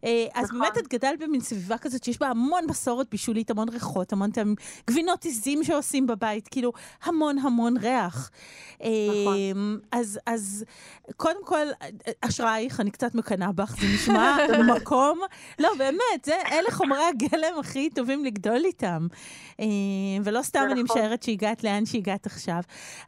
אה, 0.05 0.27
אז 0.35 0.45
נכון. 0.45 0.61
באמת 0.61 0.79
את 0.79 0.89
גדלת 0.89 1.19
במין 1.19 1.41
סביבה 1.41 1.79
כזאת 1.79 2.05
שיש 2.05 2.19
בה 2.19 2.29
המון 2.29 2.65
מסורת 2.69 3.07
בישולית, 3.11 3.51
המון 3.51 3.69
ריחות, 3.69 4.13
המון 4.13 4.31
טעמים, 4.31 4.55
גבינות 4.87 5.25
עיזים 5.25 5.65
שעושים 5.65 6.07
בבית, 6.07 6.49
כאילו 6.49 6.73
המון 7.03 7.39
המון 7.39 7.77
ריח. 7.77 8.31
נכון. 8.77 8.91
אה, 9.93 9.99
אז, 9.99 10.21
אז 10.27 10.65
קודם 11.17 11.45
כל, 11.45 11.67
אשרייך, 12.21 12.81
אני 12.81 12.91
קצת 12.91 13.15
מקנאה 13.15 13.53
בך, 13.53 13.77
זה 13.81 13.87
נשמע 13.95 14.37
מקום, 14.77 15.21
לא, 15.59 15.71
באמת, 15.79 16.25
זה, 16.25 16.35
אלה 16.53 16.71
חומרי 16.71 17.05
הגלם 17.05 17.59
הכי 17.61 17.91
טובים 17.91 18.25
לגדול 18.25 18.65
איתם. 18.65 19.07
אה, 19.61 19.67
ולא 20.25 20.43
סתם 20.43 20.67
אני 20.73 20.83
נכון. 20.83 20.99
משערת 20.99 21.23
שהגעת 21.23 21.65
לאן 21.65 21.87
שהגעת 21.87 22.27
עכשיו. 22.27 22.61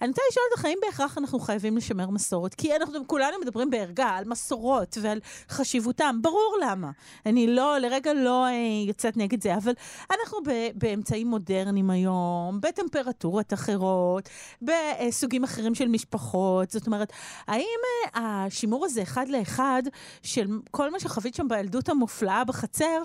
אני 0.03 0.09
רוצה 0.09 0.23
לשאול 0.31 0.45
אותך, 0.53 0.65
האם 0.65 0.79
בהכרח 0.87 1.19
אנחנו 1.19 1.39
חייבים 1.39 1.77
לשמר 1.77 2.11
מסורת? 2.11 2.55
כי 2.55 2.77
אנחנו 2.77 3.07
כולנו 3.07 3.39
מדברים 3.41 3.71
בערגה 3.71 4.09
על 4.09 4.25
מסורות 4.25 4.99
ועל 5.03 5.21
חשיבותם, 5.49 6.19
ברור 6.23 6.57
למה. 6.63 6.91
אני 7.27 7.47
לא, 7.47 7.79
לרגע 7.79 8.13
לא 8.13 8.47
אה, 8.47 8.53
יוצאת 8.87 9.17
נגד 9.17 9.43
זה, 9.43 9.57
אבל 9.57 9.73
אנחנו 10.11 10.39
באמצעים 10.75 11.27
מודרניים 11.27 11.91
היום, 11.91 12.61
בטמפרטורות 12.61 13.53
אחרות, 13.53 14.29
בסוגים 14.63 15.45
אחרים 15.45 15.75
של 15.75 15.89
משפחות. 15.89 16.71
זאת 16.71 16.87
אומרת, 16.87 17.13
האם 17.49 17.79
אה, 18.17 18.45
השימור 18.47 18.85
הזה 18.85 19.03
אחד 19.03 19.29
לאחד 19.29 19.83
של 20.23 20.47
כל 20.71 20.91
מה 20.91 21.01
שחווית 21.01 21.35
שם 21.35 21.49
בילדות 21.49 21.89
המופלאה 21.89 22.45
בחצר, 22.45 23.03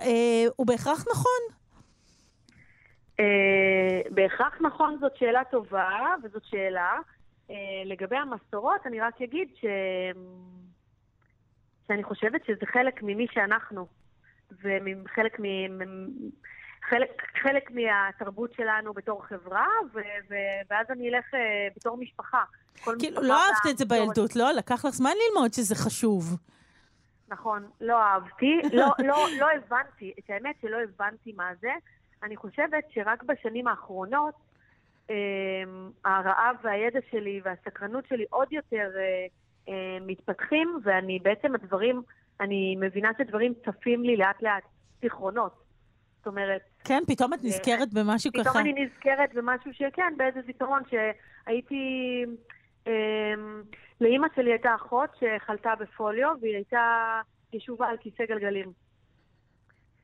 אה, 0.00 0.44
הוא 0.56 0.66
בהכרח 0.66 1.04
נכון? 1.10 1.61
אה, 3.22 4.00
בהכרח 4.10 4.60
נכון, 4.60 4.98
זאת 5.00 5.16
שאלה 5.16 5.44
טובה, 5.44 6.14
וזאת 6.22 6.44
שאלה. 6.44 6.98
אה, 7.50 7.56
לגבי 7.84 8.16
המסורות, 8.16 8.80
אני 8.86 9.00
רק 9.00 9.22
אגיד 9.22 9.48
ש... 9.60 9.64
שאני 11.88 12.04
חושבת 12.04 12.44
שזה 12.46 12.66
חלק 12.72 13.02
ממי 13.02 13.26
שאנחנו, 13.32 13.86
וחלק 14.52 15.40
מ... 15.40 15.44
חלק, 16.88 17.22
חלק 17.42 17.70
מהתרבות 17.70 18.54
שלנו 18.54 18.92
בתור 18.92 19.24
חברה, 19.24 19.66
ו, 19.94 19.98
ו, 20.30 20.34
ואז 20.70 20.86
אני 20.90 21.08
אלך 21.08 21.34
אה, 21.34 21.68
בתור 21.76 21.96
משפחה. 21.96 22.42
כאילו, 22.98 23.22
לא 23.22 23.34
אהבת 23.34 23.70
את 23.70 23.78
זה. 23.78 23.84
בילדות, 23.84 24.36
לא? 24.36 24.52
לקח 24.52 24.84
לך 24.84 24.94
זמן 24.94 25.10
ללמוד 25.10 25.54
שזה 25.54 25.74
חשוב. 25.74 26.36
נכון, 27.28 27.70
לא 27.80 28.02
אהבתי, 28.02 28.60
לא, 28.72 28.86
לא, 28.98 29.26
לא 29.38 29.46
הבנתי, 29.56 30.12
את 30.18 30.30
האמת 30.30 30.54
שלא 30.62 30.76
הבנתי 30.82 31.32
מה 31.36 31.50
זה. 31.60 31.70
אני 32.22 32.36
חושבת 32.36 32.84
שרק 32.90 33.22
בשנים 33.22 33.68
האחרונות 33.68 34.34
אה, 35.10 35.14
הרעב 36.04 36.56
והידע 36.62 37.00
שלי 37.10 37.40
והסקרנות 37.44 38.04
שלי 38.08 38.24
עוד 38.30 38.52
יותר 38.52 38.90
אה, 38.96 39.26
אה, 39.68 39.98
מתפתחים, 40.06 40.78
ואני 40.82 41.18
בעצם 41.22 41.54
הדברים, 41.54 42.02
אני 42.40 42.76
מבינה 42.80 43.10
שדברים 43.18 43.52
צפים 43.64 44.04
לי 44.04 44.16
לאט 44.16 44.42
לאט, 44.42 44.62
זיכרונות. 45.02 45.62
זאת 46.18 46.26
אומרת, 46.26 46.60
כן, 46.84 47.02
פתאום 47.06 47.34
את 47.34 47.38
נזכרת 47.42 47.92
במשהו 47.92 48.32
פתאום 48.32 48.44
ככה. 48.44 48.60
אני 48.60 48.72
נזכרת 48.72 49.34
במשהו 49.34 49.74
שכן, 49.74 50.14
באיזה 50.16 50.40
זיכרון 50.46 50.82
שהייתי... 50.90 52.24
אמ, 52.86 53.62
לאימא 54.00 54.26
שלי 54.36 54.50
הייתה 54.50 54.74
אחות 54.74 55.10
שחלתה 55.20 55.70
בפוליו, 55.80 56.34
והיא 56.40 56.54
הייתה 56.54 57.20
ישובה 57.52 57.88
על 57.88 57.96
כיסא 57.96 58.24
גלגלים. 58.28 58.72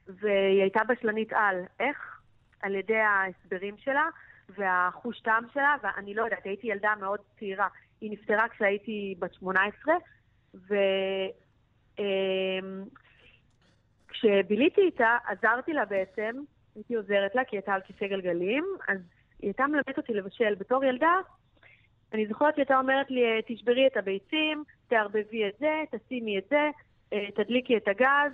והיא 0.08 0.60
הייתה 0.60 0.80
בשלנית 0.88 1.32
על. 1.32 1.56
איך? 1.80 2.20
על 2.62 2.74
ידי 2.74 2.96
ההסברים 2.96 3.74
שלה 3.78 4.08
והחוש 4.48 5.20
טעם 5.20 5.44
שלה, 5.54 5.74
ואני 5.82 6.14
לא 6.14 6.22
יודעת, 6.22 6.44
הייתי 6.44 6.66
ילדה 6.66 6.94
מאוד 7.00 7.20
צעירה. 7.38 7.68
היא 8.00 8.10
נפטרה 8.10 8.48
כשהייתי 8.48 9.14
בת 9.18 9.34
18, 9.34 9.94
ו... 10.54 10.74
אמ, 11.98 12.84
איתה, 14.78 15.16
עזרתי 15.26 15.72
לה 15.72 15.84
בעצם, 15.84 16.36
הייתי 16.74 16.94
עוזרת 16.94 17.34
לה 17.34 17.44
כי 17.44 17.56
היא 17.56 17.58
הייתה 17.58 17.74
על 17.74 17.80
כיסא 17.80 18.06
גלגלים, 18.06 18.64
אז 18.88 18.98
היא 19.38 19.48
הייתה 19.48 19.66
מלמדת 19.66 19.96
אותי 19.96 20.14
לבשל. 20.14 20.54
בתור 20.54 20.84
ילדה, 20.84 21.14
אני 22.12 22.26
זוכרת 22.26 22.54
שהיא 22.54 22.62
הייתה 22.62 22.78
אומרת 22.78 23.10
לי, 23.10 23.24
"אה, 23.24 23.38
תשברי 23.46 23.86
את 23.86 23.96
הביצים, 23.96 24.64
תערבבי 24.88 25.48
את 25.48 25.58
זה, 25.58 25.82
תשימי 25.90 26.38
את 26.38 26.44
זה, 26.50 26.70
אה, 27.12 27.30
תדליקי 27.34 27.76
את 27.76 27.88
הגז, 27.88 28.32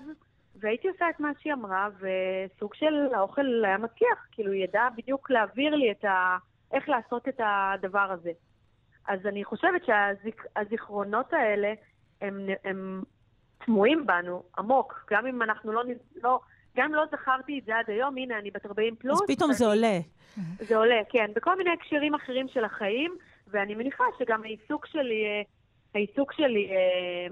והייתי 0.60 0.88
עושה 0.88 1.10
את 1.10 1.20
מה 1.20 1.30
שהיא 1.40 1.52
אמרה, 1.52 1.88
וסוג 1.98 2.74
של 2.74 3.08
האוכל 3.14 3.64
היה 3.64 3.78
מצליח, 3.78 4.26
כאילו 4.32 4.52
היא 4.52 4.64
ידעה 4.64 4.88
בדיוק 4.96 5.30
להעביר 5.30 5.74
לי 5.74 5.90
את 5.90 6.04
ה... 6.04 6.36
איך 6.72 6.88
לעשות 6.88 7.28
את 7.28 7.40
הדבר 7.44 8.12
הזה. 8.12 8.30
אז 9.08 9.26
אני 9.26 9.44
חושבת 9.44 9.82
שהזיכרונות 9.84 11.32
האלה 11.32 11.72
הם, 12.20 12.40
הם 12.64 13.02
טמועים 13.64 14.06
בנו 14.06 14.42
עמוק, 14.58 15.06
גם 15.10 15.26
אם 15.26 15.42
אנחנו 15.42 15.72
לא, 15.72 15.82
לא, 16.22 16.40
גם 16.76 16.84
אם 16.88 16.94
לא 16.94 17.04
זכרתי 17.12 17.58
את 17.58 17.64
זה 17.64 17.76
עד 17.78 17.90
היום, 17.90 18.16
הנה, 18.16 18.38
אני 18.38 18.50
בת 18.50 18.66
40 18.66 18.96
פלוס. 18.96 19.22
אז 19.22 19.36
פתאום 19.36 19.52
זה 19.52 19.68
ואני- 19.68 19.76
עולה. 19.76 19.98
זה 20.58 20.76
עולה, 20.76 21.00
כן, 21.08 21.30
בכל 21.36 21.56
מיני 21.58 21.70
הקשרים 21.70 22.14
אחרים 22.14 22.48
של 22.48 22.64
החיים, 22.64 23.16
ואני 23.48 23.74
מניחה 23.74 24.04
שגם 24.18 24.42
העיסוק 24.42 24.86
שלי, 24.86 25.24
אה, 25.24 25.42
העיסוק 25.94 26.32
שלי 26.32 26.70
אה, 26.70 27.26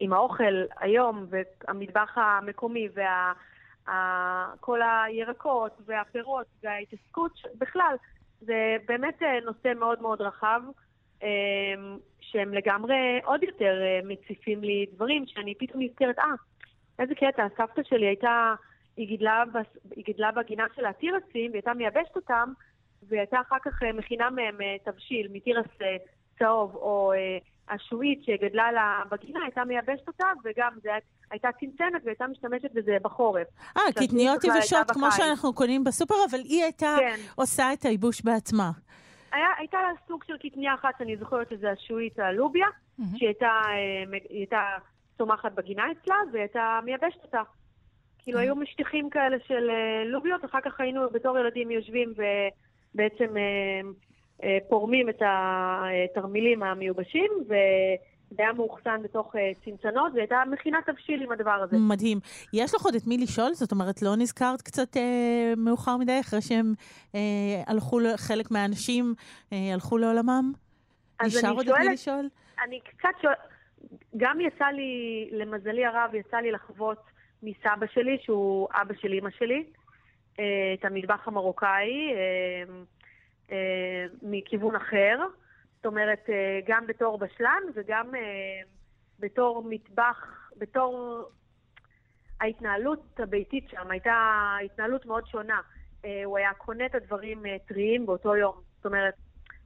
עם 0.00 0.12
האוכל 0.12 0.62
היום, 0.80 1.26
והמטבח 1.28 2.18
המקומי, 2.18 2.88
וכל 2.94 4.80
הירקות 4.82 5.72
והפירות, 5.86 6.46
וההתעסקות 6.62 7.32
בכלל, 7.58 7.96
זה 8.40 8.76
באמת 8.88 9.22
אה, 9.22 9.40
נושא 9.44 9.72
מאוד 9.76 10.02
מאוד 10.02 10.20
רחב, 10.20 10.62
אה, 11.22 11.28
שהם 12.20 12.54
לגמרי 12.54 13.20
עוד 13.24 13.42
יותר 13.42 13.82
אה, 13.82 14.00
מציפים 14.04 14.64
לי 14.64 14.86
דברים 14.94 15.26
שאני 15.26 15.54
פתאום 15.54 15.82
נזכרת, 15.82 16.18
אה, 16.18 16.24
איזה 16.98 17.14
קטע, 17.14 17.46
סבתא 17.56 17.82
שלי 17.82 18.06
הייתה, 18.06 18.54
היא 18.96 19.08
גידלה, 19.08 19.44
בס- 19.52 19.90
היא 19.96 20.04
גידלה 20.04 20.32
בגינה 20.32 20.66
של 20.76 20.86
התירסים, 20.86 21.24
והיא 21.32 21.52
הייתה 21.52 21.74
מייבשת 21.74 22.16
אותם, 22.16 22.52
והיא 23.08 23.20
הייתה 23.20 23.40
אחר 23.40 23.56
כך 23.64 23.82
אה, 23.82 23.92
מכינה 23.92 24.30
מהם 24.30 24.58
תבשיל 24.84 25.28
מתירס 25.32 25.66
צהוב, 26.38 26.74
או 26.76 27.12
השועית 27.68 28.24
שגדלה 28.24 28.72
לה 28.72 29.02
בגינה, 29.10 29.40
הייתה 29.44 29.64
מייבשת 29.64 30.08
אותה, 30.08 30.26
וגם 30.44 30.72
זה 30.82 30.90
הייתה 31.30 31.48
צנצנת 31.60 32.02
והייתה 32.04 32.26
משתמשת 32.26 32.72
בזה 32.74 32.96
בחורף. 33.02 33.46
אה, 33.76 33.82
קטניות 33.92 34.44
יבשות, 34.44 34.90
כמו. 34.90 35.06
שאנחנו 35.10 35.52
קונים 35.54 35.84
בסופר, 35.84 36.14
אבל 36.30 36.38
היא 36.38 36.62
הייתה 36.62 36.96
כן. 36.98 37.16
עושה 37.34 37.72
את 37.72 37.84
הייבוש 37.84 38.22
בעצמה. 38.22 38.70
היה, 39.32 39.46
הייתה 39.58 39.82
לה 39.82 39.88
סוג 40.08 40.24
של 40.26 40.36
קטניה 40.38 40.74
אחת 40.74 40.94
שאני 40.98 41.16
זוכרת 41.16 41.50
שזה 41.50 41.70
השועית 41.70 42.18
הלוביה, 42.18 42.66
שהיא 42.96 43.28
הייתה, 43.28 43.46
אה, 43.46 44.18
הייתה 44.30 44.60
צומחת 45.18 45.52
בגינה 45.52 45.82
אצלה, 45.92 46.16
והיא 46.32 46.42
הייתה 46.42 46.80
מייבשת 46.84 47.24
אותה. 47.24 47.42
כאילו 48.26 48.38
היו 48.38 48.56
משטיחים 48.56 49.10
כאלה 49.10 49.36
של 49.48 49.70
אה, 49.70 50.04
לוביות, 50.04 50.44
אחר 50.44 50.58
כך 50.64 50.80
היינו 50.80 51.10
בתור 51.12 51.38
ילדים 51.38 51.70
יושבים 51.70 52.12
ובעצם 52.16 53.36
אה, 53.36 53.42
אה, 53.42 53.80
פורמים 54.68 55.08
את 55.08 55.22
התרמילים 55.22 56.62
המיובשים, 56.62 57.30
וזה 57.44 58.42
היה 58.42 58.52
מאוחסן 58.52 59.02
בתוך 59.02 59.36
אה, 59.36 59.50
צנצנות, 59.64 60.12
והייתה 60.14 60.42
מכינה 60.50 60.78
תבשיל 60.86 61.22
עם 61.22 61.32
הדבר 61.32 61.50
הזה. 61.50 61.76
מדהים. 61.78 62.18
יש 62.52 62.74
לך 62.74 62.84
עוד 62.84 62.94
את 62.94 63.06
מי 63.06 63.18
לשאול? 63.18 63.54
זאת 63.54 63.72
אומרת, 63.72 64.02
לא 64.02 64.16
נזכרת 64.16 64.62
קצת 64.62 64.96
אה, 64.96 65.52
מאוחר 65.56 65.96
מדי, 65.96 66.20
אחרי 66.20 66.42
שהם 66.42 66.74
אה, 67.14 67.20
הלכו, 67.66 67.98
חלק 68.16 68.50
מהאנשים 68.50 69.14
אה, 69.52 69.72
הלכו 69.72 69.98
לעולמם? 69.98 70.52
נשאר 71.22 71.52
עוד 71.52 71.68
את 71.68 71.74
מי 71.78 71.92
לשאול? 71.92 72.28
אני 72.64 72.80
קצת 72.80 73.08
שואלת, 73.22 73.38
גם 74.16 74.40
יצא 74.40 74.64
לי, 74.64 75.28
למזלי 75.32 75.86
הרב, 75.86 76.14
יצא 76.14 76.36
לי 76.36 76.52
לחוות 76.52 76.98
מסבא 77.42 77.86
שלי, 77.94 78.18
שהוא 78.20 78.68
אבא 78.74 78.94
של 79.00 79.12
אימא 79.12 79.30
שלי, 79.38 79.64
אה, 80.38 80.44
את 80.78 80.84
המטבח 80.84 81.28
המרוקאי 81.28 82.12
אה, 82.14 82.74
אה, 83.52 84.06
מכיוון 84.22 84.76
אחר. 84.76 85.18
זאת 85.76 85.86
אומרת, 85.86 86.24
אה, 86.28 86.60
גם 86.66 86.86
בתור 86.86 87.18
בשלן 87.18 87.62
וגם 87.74 88.14
אה, 88.14 88.60
בתור 89.20 89.64
מטבח, 89.68 90.50
בתור 90.58 91.22
ההתנהלות 92.40 93.20
הביתית 93.20 93.68
שם 93.68 93.90
הייתה 93.90 94.56
התנהלות 94.64 95.06
מאוד 95.06 95.26
שונה. 95.26 95.60
אה, 96.04 96.24
הוא 96.24 96.38
היה 96.38 96.54
קונה 96.54 96.86
את 96.86 96.94
הדברים 96.94 97.46
אה, 97.46 97.56
טריים 97.68 98.06
באותו 98.06 98.36
יום. 98.36 98.60
זאת 98.76 98.86
אומרת, 98.86 99.14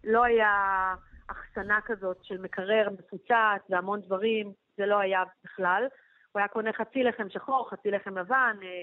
לא 0.04 0.24
היה 0.24 0.94
אחסנה 1.26 1.80
כזאת 1.84 2.18
של 2.22 2.40
מקרר 2.40 2.88
מפוצץ 2.90 3.70
והמון 3.70 4.00
דברים, 4.00 4.52
זה 4.76 4.86
לא 4.86 4.98
היה 4.98 5.22
בכלל. 5.44 5.86
הוא 6.32 6.40
היה 6.40 6.48
קונה 6.48 6.72
חצי 6.72 7.02
לחם 7.02 7.28
שחור, 7.28 7.70
חצי 7.70 7.90
לחם 7.90 8.18
לבן, 8.18 8.56
אה, 8.62 8.82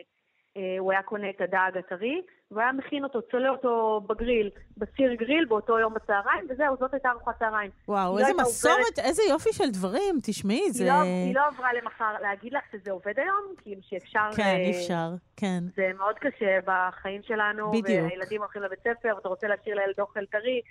הוא 0.79 0.91
היה 0.91 1.01
קונה 1.03 1.29
את 1.29 1.41
הדג 1.41 1.71
הטרי, 1.79 2.21
והוא 2.51 2.61
היה 2.61 2.71
מכין 2.71 3.03
אותו, 3.03 3.21
צולה 3.21 3.49
אותו 3.49 4.01
בגריל, 4.07 4.49
בסיר 4.77 5.13
גריל 5.13 5.45
באותו 5.45 5.79
יום 5.79 5.93
בצהריים, 5.93 6.47
וזהו, 6.49 6.75
זאת 6.79 6.93
הייתה 6.93 7.09
ארוחת 7.09 7.39
צהריים. 7.39 7.71
וואו, 7.87 8.13
לא 8.13 8.19
איזה 8.19 8.27
הייתה 8.27 8.41
מסורת, 8.41 8.73
עוברת- 8.77 8.99
איזה 8.99 9.23
יופי 9.29 9.53
של 9.53 9.69
דברים, 9.71 10.19
תשמעי, 10.23 10.71
זה... 10.71 10.83
היא 10.83 10.91
לא, 10.91 11.01
היא 11.01 11.35
לא 11.35 11.41
עברה 11.47 11.73
למחר 11.73 12.13
להגיד 12.21 12.53
לך 12.53 12.63
שזה 12.71 12.91
עובד 12.91 13.13
היום, 13.19 13.53
כי 13.63 13.75
שאפשר... 13.81 14.29
כן, 14.35 14.43
אה, 14.43 14.55
אי 14.57 14.71
אפשר, 14.71 15.09
כן. 15.37 15.63
זה 15.75 15.91
מאוד 15.97 16.15
קשה 16.15 16.57
בחיים 16.65 17.21
שלנו, 17.23 17.71
בדיוק. 17.71 18.03
והילדים 18.09 18.41
הולכים 18.41 18.61
לבית 18.61 18.79
ספר, 18.79 19.15
ואתה 19.15 19.29
רוצה 19.29 19.47
להשאיר 19.47 19.75
לילד 19.75 19.99
אוכל 19.99 20.25
טרי, 20.25 20.61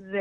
ו... 0.00 0.16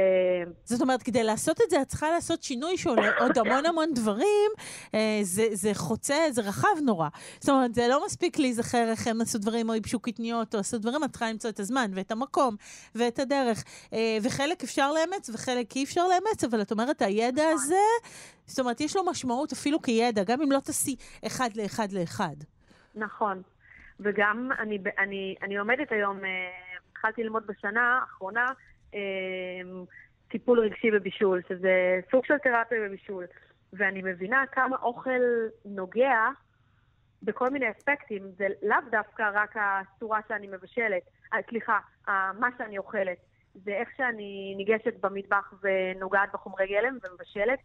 זאת 0.63 0.81
אומרת, 0.81 1.03
כדי 1.03 1.24
לעשות 1.24 1.62
את 1.65 1.69
זה, 1.69 1.81
את 1.81 1.88
צריכה 1.88 2.09
לעשות 2.09 2.43
שינוי 2.43 2.77
שעולה 2.77 3.17
עוד 3.19 3.38
המון 3.38 3.65
המון 3.65 3.93
דברים. 3.93 4.51
אה, 4.93 5.19
זה, 5.21 5.48
זה 5.51 5.71
חוצה, 5.74 6.15
זה 6.29 6.41
רחב 6.41 6.67
נורא. 6.86 7.07
זאת 7.39 7.50
אומרת, 7.50 7.75
זה 7.75 7.88
לא 7.88 8.05
מספיק 8.05 8.39
להיזכר 8.39 8.86
איך 8.91 9.07
הם 9.07 9.21
עשו 9.21 9.38
דברים, 9.38 9.69
או 9.69 9.74
ייבשו 9.74 10.00
קטניות, 10.00 10.55
או 10.55 10.59
עשו 10.59 10.77
דברים, 10.77 11.03
את 11.03 11.09
צריכה 11.09 11.29
למצוא 11.29 11.50
את 11.50 11.59
הזמן, 11.59 11.91
ואת 11.93 12.12
המקום, 12.12 12.55
ואת 12.95 13.19
הדרך. 13.19 13.63
אה, 13.93 14.17
וחלק 14.24 14.63
אפשר 14.63 14.91
לאמץ, 14.91 15.29
וחלק 15.33 15.75
אי 15.75 15.83
אפשר 15.83 16.07
לאמץ, 16.07 16.43
אבל 16.43 16.62
את 16.62 16.71
אומרת, 16.71 17.01
הידע 17.01 17.43
הזה, 17.50 17.86
זאת 18.45 18.59
אומרת, 18.59 18.81
יש 18.81 18.95
לו 18.95 19.05
משמעות 19.05 19.51
אפילו 19.51 19.81
כידע, 19.81 20.24
גם 20.24 20.41
אם 20.41 20.51
לא 20.51 20.59
תעשי 20.59 20.95
אחד 21.27 21.50
לאחד 21.55 21.91
לאחד. 21.91 22.36
נכון. 22.95 23.41
וגם 24.00 24.50
אני, 24.59 24.79
אני, 24.98 25.36
אני 25.43 25.57
עומדת 25.57 25.91
היום, 25.91 26.25
אה, 26.25 26.29
התחלתי 26.91 27.24
ללמוד 27.24 27.48
בשנה 27.48 28.00
האחרונה 28.01 28.45
טיפול 30.27 30.60
רגשי 30.60 30.91
בבישול, 30.91 31.41
שזה 31.50 32.00
סוג 32.12 32.25
של 32.25 32.38
תרפיה 32.38 32.81
בבישול. 32.86 33.25
ואני 33.74 34.01
מבינה 34.01 34.43
כמה 34.51 34.77
אוכל 34.81 35.22
נוגע 35.65 36.29
בכל 37.24 37.50
מיני 37.50 37.72
אספקטים. 37.72 38.24
זה 38.38 38.48
לאו 38.62 38.77
דווקא 38.91 39.29
רק 39.34 39.55
הצורה 39.55 40.19
שאני 40.27 40.48
מבשלת, 40.48 41.03
אה, 41.34 41.39
סליחה, 41.50 41.79
מה 42.39 42.50
שאני 42.58 42.77
אוכלת. 42.77 43.17
זה 43.53 43.72
איך 43.72 43.89
שאני 43.98 44.53
ניגשת 44.58 44.93
במטבח 45.01 45.53
ונוגעת 45.63 46.29
בחומרי 46.34 46.67
גלם 46.67 46.98
ומבשלת. 47.03 47.60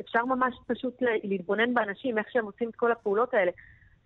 אפשר 0.00 0.24
ממש 0.24 0.54
פשוט 0.66 1.02
להתבונן 1.02 1.74
באנשים, 1.74 2.18
איך 2.18 2.26
שהם 2.30 2.44
עושים 2.44 2.68
את 2.68 2.76
כל 2.76 2.92
הפעולות 2.92 3.34
האלה. 3.34 3.50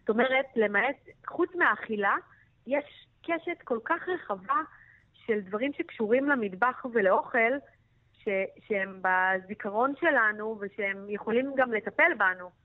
זאת 0.01 0.09
אומרת, 0.09 0.47
למעט, 0.57 0.97
חוץ 1.27 1.55
מהאכילה, 1.55 2.15
יש 2.67 3.07
קשת 3.23 3.63
כל 3.65 3.79
כך 3.85 4.09
רחבה 4.09 4.61
של 5.31 5.41
דברים 5.41 5.73
שקשורים 5.73 6.29
למטבח 6.29 6.87
ולאוכל, 6.93 7.53
ש, 8.13 8.29
שהם 8.67 9.03
בזיכרון 9.03 9.93
שלנו 10.01 10.59
ושהם 10.61 11.07
יכולים 11.09 11.53
גם 11.57 11.73
לטפל 11.73 12.13
בנו. 12.19 12.60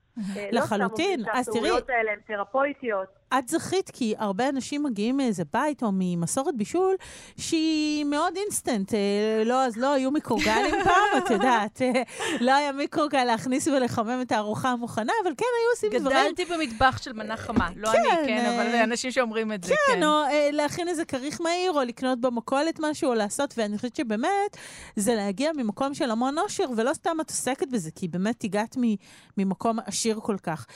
לחלוטין. 0.52 1.20
לא 1.20 1.26
אז 1.32 1.46
תראי... 1.46 1.60
שהפעולות 1.60 1.90
האלה 1.90 2.12
הן 2.12 2.18
תרפויטיות. 2.26 3.26
את 3.38 3.48
זכית 3.48 3.90
כי 3.90 4.14
הרבה 4.18 4.48
אנשים 4.48 4.82
מגיעים 4.82 5.16
מאיזה 5.16 5.42
בית 5.52 5.82
או 5.82 5.90
ממסורת 5.92 6.56
בישול 6.56 6.94
שהיא 7.38 8.04
מאוד 8.04 8.36
אינסטנט. 8.36 8.94
אה, 8.94 9.42
לא, 9.44 9.64
אז 9.64 9.76
לא 9.76 9.92
היו 9.92 10.10
מיקרוגלים 10.10 10.74
פעם, 10.84 11.22
את 11.24 11.30
יודעת. 11.30 11.82
אה, 11.82 12.02
לא 12.40 12.54
היה 12.54 12.72
מיקרוגל 12.72 13.24
להכניס 13.24 13.68
ולחמם 13.68 14.18
את 14.22 14.32
הארוחה 14.32 14.68
המוכנה, 14.68 15.12
אבל 15.22 15.32
כן 15.36 15.46
היו 15.60 15.70
עושים 15.74 16.00
דברים... 16.00 16.24
גדלתי 16.24 16.44
במטבח 16.44 17.02
של 17.02 17.12
מנה 17.12 17.36
חמה. 17.36 17.68
לא 17.76 17.90
אני, 17.90 18.26
כן, 18.26 18.52
אבל 18.54 18.70
זה 18.70 18.84
אנשים 18.84 19.10
שאומרים 19.10 19.52
את 19.52 19.64
זה, 19.64 19.74
כן. 19.74 19.94
כן, 19.94 20.02
או 20.04 20.22
אה, 20.24 20.48
להכין 20.52 20.88
איזה 20.88 21.04
כריך 21.04 21.40
מהיר, 21.40 21.72
או 21.72 21.82
לקנות 21.82 22.20
במכולת 22.20 22.80
משהו, 22.80 23.10
או 23.10 23.14
לעשות, 23.14 23.54
ואני 23.56 23.76
חושבת 23.76 23.96
שבאמת 23.96 24.56
זה 24.96 25.14
להגיע 25.14 25.50
ממקום 25.56 25.94
של 25.94 26.10
המון 26.10 26.38
אושר, 26.38 26.64
ולא 26.76 26.94
סתם 26.94 27.16
את 27.20 27.30
עוסקת 27.30 27.68
בזה, 27.68 27.90
כי 27.94 28.08
באמת 28.08 28.44
הגעת 28.44 28.76
ממקום 29.36 29.78
עשיר 29.86 30.05
כל 30.14 30.36
כך. 30.42 30.66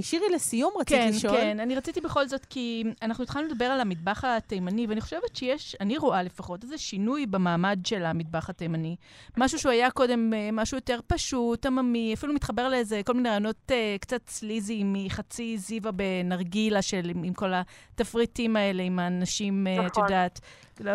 שירי, 0.00 0.24
לסיום 0.34 0.72
רצית 0.80 0.98
כן, 0.98 1.08
לשאול. 1.08 1.36
כן, 1.36 1.40
כן. 1.40 1.60
אני 1.60 1.74
רציתי 1.74 2.00
בכל 2.00 2.28
זאת, 2.28 2.44
כי 2.44 2.84
אנחנו 3.02 3.24
התחלנו 3.24 3.48
לדבר 3.48 3.64
על 3.64 3.80
המטבח 3.80 4.24
התימני, 4.24 4.86
ואני 4.86 5.00
חושבת 5.00 5.36
שיש, 5.36 5.76
אני 5.80 5.98
רואה 5.98 6.22
לפחות, 6.22 6.64
איזה 6.64 6.78
שינוי 6.78 7.26
במעמד 7.26 7.78
של 7.84 8.04
המטבח 8.04 8.50
התימני. 8.50 8.96
משהו 9.36 9.58
שהוא 9.58 9.72
היה 9.72 9.90
קודם 9.90 10.32
משהו 10.52 10.76
יותר 10.76 11.00
פשוט, 11.06 11.66
עממי, 11.66 12.14
אפילו 12.14 12.34
מתחבר 12.34 12.68
לאיזה 12.68 13.00
כל 13.04 13.14
מיני 13.14 13.28
רעיונות 13.28 13.56
uh, 13.70 13.98
קצת 14.00 14.28
סליזי 14.28 14.82
מחצי 14.84 15.58
זיווה 15.58 15.90
בנרגילה 15.92 16.82
של, 16.82 17.10
עם, 17.24 17.34
כל 17.34 17.52
התפריטים 17.54 18.56
האלה, 18.56 18.82
עם 18.82 18.98
האנשים, 18.98 19.66
נכון. 19.66 19.86
את 19.86 19.96
יודעת. 19.96 20.40
לא, 20.80 20.92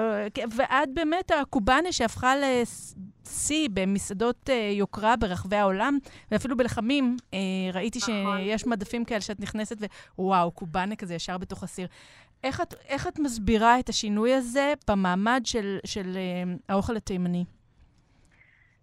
ועד 0.56 0.90
באמת 0.94 1.32
הקובאנה 1.42 1.92
שהפכה 1.92 2.34
לשיא 3.26 3.70
במסעדות 3.74 4.50
uh, 4.50 4.52
יוקרה 4.52 5.16
ברחבי 5.20 5.56
העולם, 5.56 5.98
ואפילו 6.32 6.58
בלחמים, 6.58 7.18
uh, 7.20 7.36
ראיתי 7.74 8.00
נכון. 8.00 8.38
שיש 8.40 8.68
מדפים 8.68 9.06
כאלה 9.06 9.22
שאת 9.22 9.40
נכנסת 9.40 9.78
ווואו, 10.20 10.52
קובאנה 10.52 10.96
כזה 10.96 11.16
ישר 11.16 11.38
בתוך 11.38 11.64
הסיר. 11.64 11.88
איך 12.44 12.62
את, 12.62 12.74
איך 12.90 13.08
את 13.08 13.20
מסבירה 13.20 13.80
את 13.80 13.90
השינוי 13.90 14.34
הזה 14.34 14.74
במעמד 14.90 15.42
של, 15.46 15.78
של 15.86 16.06
uh, 16.14 16.60
האוכל 16.70 16.98
התימני? 16.98 17.46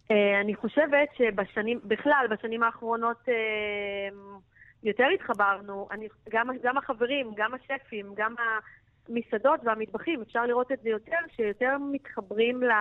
Uh, 0.08 0.14
אני 0.40 0.54
חושבת 0.54 1.08
שבשנים, 1.16 1.80
בכלל, 1.84 2.26
בשנים 2.30 2.62
האחרונות 2.62 3.16
uh, 3.24 4.14
יותר 4.82 5.06
התחברנו, 5.14 5.88
אני, 5.90 6.08
גם, 6.30 6.48
גם 6.62 6.78
החברים, 6.78 7.32
גם 7.36 7.50
השפים, 7.54 8.06
גם 8.16 8.34
ה... 8.38 8.42
מסעדות 9.08 9.60
והמטבחים, 9.64 10.22
אפשר 10.22 10.46
לראות 10.46 10.72
את 10.72 10.80
זה 10.82 10.88
יותר, 10.88 11.16
שיותר 11.36 11.76
מתחברים 11.92 12.62
לא, 12.62 12.74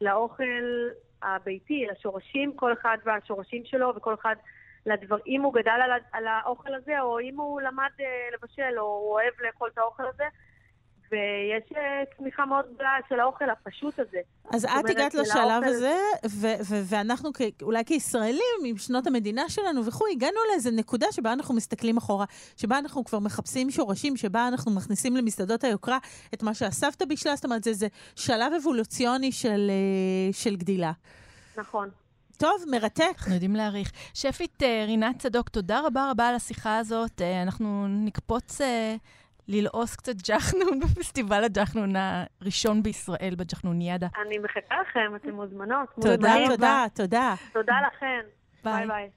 לאוכל 0.00 0.88
הביתי, 1.22 1.86
לשורשים, 1.92 2.56
כל 2.56 2.72
אחד 2.72 2.98
והשורשים 3.04 3.62
שלו, 3.64 3.92
וכל 3.96 4.14
אחד 4.14 4.34
לדבר, 4.86 5.16
אם 5.26 5.42
הוא 5.42 5.54
גדל 5.54 5.80
על, 5.84 5.90
על 6.12 6.26
האוכל 6.26 6.74
הזה, 6.74 7.00
או 7.00 7.20
אם 7.20 7.36
הוא 7.36 7.60
למד 7.60 7.90
לבשל, 8.32 8.78
או 8.78 8.84
הוא 8.84 9.12
אוהב 9.12 9.32
לאכול 9.40 9.70
את 9.72 9.78
האוכל 9.78 10.06
הזה. 10.06 10.24
ויש 11.12 11.72
צמיחה 12.16 12.46
מאוד 12.46 12.64
גדולה 12.74 12.90
של 13.08 13.20
האוכל 13.20 13.50
הפשוט 13.50 13.98
הזה. 13.98 14.18
אז 14.52 14.64
את 14.64 14.90
הגעת 14.90 15.14
לשלב 15.14 15.62
הזה, 15.64 15.96
ואנחנו 16.88 17.30
אולי 17.62 17.84
כישראלים, 17.84 18.58
עם 18.64 18.76
שנות 18.76 19.06
המדינה 19.06 19.48
שלנו 19.48 19.86
וכו', 19.86 20.06
הגענו 20.12 20.36
לאיזו 20.50 20.70
נקודה 20.70 21.06
שבה 21.10 21.32
אנחנו 21.32 21.54
מסתכלים 21.54 21.96
אחורה, 21.96 22.26
שבה 22.56 22.78
אנחנו 22.78 23.04
כבר 23.04 23.18
מחפשים 23.18 23.70
שורשים, 23.70 24.16
שבה 24.16 24.48
אנחנו 24.48 24.72
מכניסים 24.72 25.16
למסעדות 25.16 25.64
היוקרה 25.64 25.98
את 26.34 26.42
מה 26.42 26.54
שהסבתא 26.54 27.04
בישלה, 27.04 27.36
זאת 27.36 27.44
אומרת, 27.44 27.64
זה 27.64 27.70
איזה 27.70 27.86
שלב 28.16 28.52
אבולוציוני 28.52 29.32
של, 29.32 29.70
של 30.32 30.56
גדילה. 30.56 30.92
נכון. 31.56 31.88
טוב, 32.36 32.64
מרתק. 32.70 33.14
אנחנו 33.18 33.34
יודעים 33.34 33.56
להעריך. 33.56 33.92
שפית 34.14 34.62
רינת 34.86 35.18
צדוק, 35.18 35.48
תודה 35.48 35.80
רבה 35.86 36.10
רבה 36.10 36.28
על 36.28 36.34
השיחה 36.34 36.78
הזאת. 36.78 37.22
אנחנו 37.22 37.86
נקפוץ... 37.88 38.60
ללעוס 39.48 39.96
קצת 39.96 40.16
ג'חנון 40.28 40.78
בפסטיבל 40.80 41.44
הג'חנון 41.44 41.92
הראשון 41.96 42.82
בישראל, 42.82 43.34
בג'חנוניאדה. 43.38 44.06
אני 44.26 44.38
מחכה 44.38 44.74
לכם, 44.80 45.16
אתן 45.16 45.30
מוזמנות. 45.30 45.88
תודה, 46.00 46.34
תודה, 46.48 46.84
תודה. 46.94 47.34
תודה 47.52 47.74
לכן. 47.86 48.20
ביי 48.64 48.86
ביי. 48.86 49.08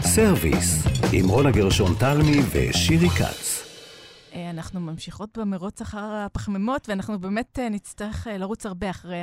סרוויס, 0.00 0.86
עם 1.12 1.28
רונה 1.28 1.50
גרשון 1.50 1.90
תלמי 2.00 2.40
ושירי 2.52 3.08
כץ. 3.08 3.64
אנחנו 4.50 4.80
ממשיכות 4.80 5.38
במרוץ 5.38 5.80
אחר 5.80 6.14
הפחמימות, 6.14 6.88
ואנחנו 6.88 7.18
באמת 7.18 7.58
נצטרך 7.70 8.26
לרוץ 8.30 8.66
הרבה 8.66 8.90
אחרי 8.90 9.22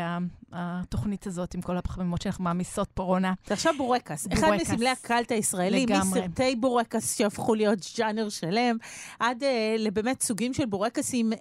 התוכנית 0.51 1.27
הזאת 1.27 1.53
עם 1.53 1.61
כל 1.61 1.77
הפחמימות 1.77 2.21
שאנחנו 2.21 2.43
מעמיסות 2.43 2.87
פה, 2.93 3.03
רונה. 3.03 3.33
זה 3.47 3.53
עכשיו 3.53 3.73
בורקס. 3.77 4.27
אחד 4.33 4.51
מסמלי 4.61 4.89
הקאלט 4.89 5.31
הישראלי, 5.31 5.85
מסרטי 5.85 6.55
בורקס 6.55 7.17
שהפכו 7.17 7.55
להיות 7.55 7.83
ז'אנר 7.83 8.29
שלם, 8.29 8.77
עד 9.19 9.43
uh, 9.43 9.45
לבאמת 9.79 10.21
סוגים 10.21 10.53
של 10.53 10.65
בורקסים, 10.65 11.33
uh, 11.33 11.37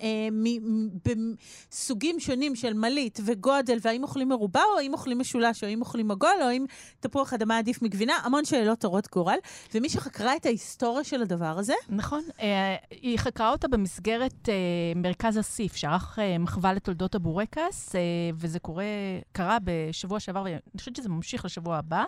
בסוגים 1.05 2.21
שונים 2.21 2.57
של 2.57 2.75
מלית 2.75 3.21
וגודל, 3.25 3.79
והאם 3.83 4.03
אוכלים 4.03 4.29
מרובע, 4.29 4.63
או 4.75 4.79
האם 4.79 4.93
אוכלים 4.93 5.19
משולש, 5.19 5.65
או 5.65 5.69
האם 5.69 5.81
אוכלים 5.81 6.11
עגול, 6.11 6.37
או 6.43 6.47
האם 6.47 6.65
תפוח 7.01 7.33
אדמה 7.33 7.59
עדיף 7.59 7.83
מגבינה, 7.83 8.13
המון 8.25 8.45
שאלות 8.45 8.85
הרות 8.85 9.09
גורל. 9.13 9.39
ומי 9.75 9.89
שחקרה 9.89 10.37
את 10.37 10.47
ההיסטוריה 10.47 11.05
של 11.05 11.23
הדבר 11.23 11.59
הזה... 11.59 11.75
נכון. 11.89 12.23
Uh, 12.39 12.43
היא 12.91 13.19
חקרה 13.19 13.53
אותה 13.53 13.69
במסגרת 13.69 14.49
uh, 14.49 14.99
מרכז 14.99 15.39
אסיף, 15.39 15.77
שערך 15.77 16.19
uh, 16.19 16.39
מחווה 16.39 16.73
לתולדות 16.73 17.15
הבורקס, 17.15 17.89
uh, 17.89 17.99
וזה 18.35 18.59
קורה, 18.59 18.85
קרה 19.33 19.59
בשבוע 19.65 20.21
שעבר, 20.21 20.43
ואני 20.43 20.59
חושבת 20.79 20.97
שזה 20.97 21.09
ממשיך 21.09 21.45
לשבוע 21.45 21.77
הבא. 21.77 22.05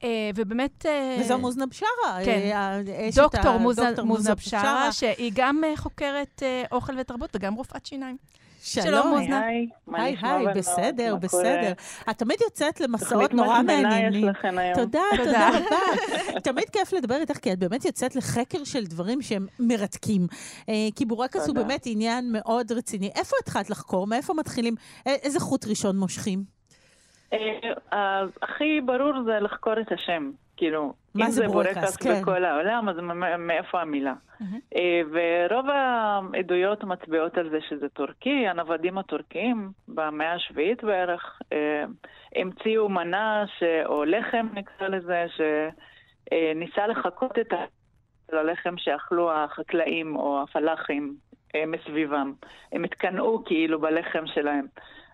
Uh, 0.00 0.04
ובאמת... 0.34 0.86
Uh, 0.86 1.20
וזו 1.20 1.38
מוזנה 1.38 1.66
בשארה. 1.66 2.18
כן, 2.24 2.50
uh, 2.86 3.16
דוקטור, 3.16 3.58
מוז... 3.58 3.76
דוקטור 3.76 4.04
מוזנה 4.04 4.34
בשארה, 4.34 4.92
שהיא 4.92 5.32
גם 5.34 5.62
חוקרת 5.76 6.42
אוכל 6.72 6.98
ותרבות 6.98 7.30
וגם 7.36 7.54
רופאת 7.54 7.86
שיניים. 7.86 8.16
שלום, 8.66 9.12
אוזנה. 9.12 9.46
היי, 9.46 9.68
מה 9.86 10.02
היי, 10.02 10.14
נשמע 10.14 10.36
היי? 10.36 10.46
בסדר, 10.54 11.16
בסדר. 11.16 11.72
את 12.10 12.18
תמיד 12.18 12.36
יוצאת 12.40 12.80
למסעות 12.80 13.34
נורא 13.34 13.62
מעניינים. 13.62 14.24
יש 14.24 14.30
לכם 14.30 14.58
היום. 14.58 14.74
תודה, 14.74 15.02
תודה 15.16 15.48
רבה. 15.48 16.40
תמיד 16.50 16.64
כיף 16.72 16.92
לדבר 16.92 17.14
איתך, 17.14 17.38
כי 17.38 17.52
את 17.52 17.58
באמת 17.58 17.84
יוצאת 17.84 18.16
לחקר 18.16 18.64
של 18.64 18.84
דברים 18.84 19.22
שהם 19.22 19.46
מרתקים. 19.60 20.26
אה, 20.68 20.74
כי 20.96 21.04
בורקס 21.04 21.46
הוא. 21.48 21.54
באמת 21.54 21.82
עניין 21.86 22.32
מאוד 22.32 22.72
רציני. 22.72 23.10
איפה 23.14 23.36
התחלת 23.42 23.70
לחקור? 23.70 24.06
מאיפה 24.06 24.34
מתחילים? 24.34 24.74
איזה 25.06 25.40
חוט 25.40 25.66
ראשון 25.66 25.96
מושכים? 25.96 26.42
אה, 27.32 27.38
אז 27.90 28.28
הכי 28.42 28.80
ברור 28.86 29.12
זה 29.24 29.40
לחקור 29.40 29.80
את 29.80 29.92
השם. 29.92 30.30
כאילו, 30.56 30.92
אם 31.16 31.30
זה 31.30 31.30
זה 31.30 31.48
בורקס? 31.48 31.96
כן. 31.96 32.20
בכל 32.20 32.44
העולם, 32.44 32.88
אז 32.88 32.96
מאיפה 33.38 33.80
המילה? 33.80 34.14
אה, 34.76 35.00
ורוב 35.10 35.66
העדויות 35.70 36.84
מצביעות 36.84 37.38
על 37.38 37.50
זה 37.50 37.58
שזה 37.68 37.88
טורקי, 37.88 38.48
הנוודים 38.48 38.98
הטורקיים, 38.98 39.70
במאה 39.88 40.32
השביעית 40.34 40.84
בערך, 40.84 41.40
אה, 41.52 41.84
המציאו 42.36 42.88
מנה, 42.88 43.44
ש... 43.58 43.62
או 43.86 44.04
לחם 44.04 44.46
נקרא 44.54 44.88
לזה, 44.88 45.26
שניסה 45.36 46.86
לחקות 46.86 47.38
את 47.38 47.52
הלחם 48.32 48.74
שאכלו 48.78 49.32
החקלאים 49.32 50.16
או 50.16 50.42
הפלאחים 50.42 51.16
אה, 51.54 51.66
מסביבם. 51.66 52.32
הם 52.72 52.84
התקנאו 52.84 53.44
כאילו 53.44 53.80
בלחם 53.80 54.26
שלהם. 54.26 54.66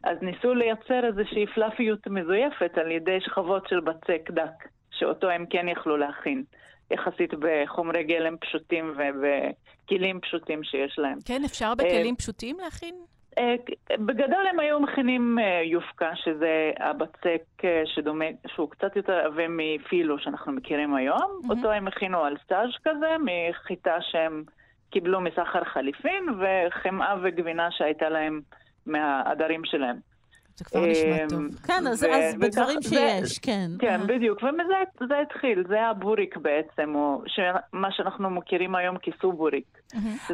אז 0.04 0.18
ניסו 0.22 0.54
לייצר 0.54 1.06
איזושהי 1.06 1.46
פלאפיות 1.46 2.06
מזויפת 2.06 2.78
על 2.78 2.90
ידי 2.90 3.20
שכבות 3.20 3.68
של 3.68 3.80
בצק 3.80 4.30
דק, 4.30 4.68
שאותו 4.98 5.30
הם 5.30 5.46
כן 5.50 5.68
יכלו 5.68 5.96
להכין, 5.96 6.44
יחסית 6.90 7.34
בחומרי 7.38 8.04
גלם 8.04 8.36
פשוטים 8.36 8.94
ובכלים 8.96 10.20
פשוטים 10.20 10.64
שיש 10.64 10.98
להם. 10.98 11.18
כן, 11.24 11.42
אפשר 11.44 11.74
בכלים 11.74 12.16
פשוטים 12.16 12.56
להכין? 12.60 12.94
אה, 13.38 13.54
בגדול 13.90 14.46
הם 14.50 14.60
היו 14.60 14.80
מכינים 14.80 15.38
אה, 15.38 15.62
יופקה, 15.64 16.10
שזה 16.16 16.70
הבצק 16.80 17.64
אה, 17.64 17.82
שדומה, 17.86 18.24
שהוא 18.46 18.70
קצת 18.70 18.96
יותר 18.96 19.12
עבה 19.12 19.42
מפילו 19.48 20.18
שאנחנו 20.18 20.52
מכירים 20.52 20.94
היום. 20.94 21.40
מהמם. 21.42 21.50
אותו 21.50 21.72
הם 21.72 21.88
הכינו 21.88 22.24
על 22.24 22.36
סטאז' 22.44 22.70
כזה, 22.84 23.16
מחיטה 23.24 23.96
שהם 24.00 24.44
קיבלו 24.90 25.20
מסחר 25.20 25.64
חליפין, 25.64 26.26
וחמאה 26.38 27.14
וגבינה 27.22 27.68
שהייתה 27.70 28.08
להם 28.08 28.40
מהעדרים 28.86 29.64
שלהם. 29.64 30.11
זה 30.56 30.64
כבר 30.64 30.80
נשמע 30.86 31.28
טוב. 31.28 31.42
כן, 31.66 31.86
אז 31.86 32.02
ו- 32.02 32.06
אז 32.14 32.34
וכך- 32.34 32.38
בדברים 32.40 32.82
זה- 32.82 32.88
שיש, 32.88 33.38
כן. 33.38 33.70
כן, 33.78 34.00
אה. 34.00 34.06
בדיוק, 34.06 34.42
ומזה 34.42 34.74
זה 35.08 35.14
התחיל, 35.20 35.64
זה 35.68 35.82
הבוריק 35.86 36.36
בעצם, 36.36 36.94
או 36.94 37.22
ש... 37.26 37.40
מה 37.72 37.88
שאנחנו 37.92 38.30
מכירים 38.30 38.74
היום 38.74 38.96
כסובוריק. 39.02 39.64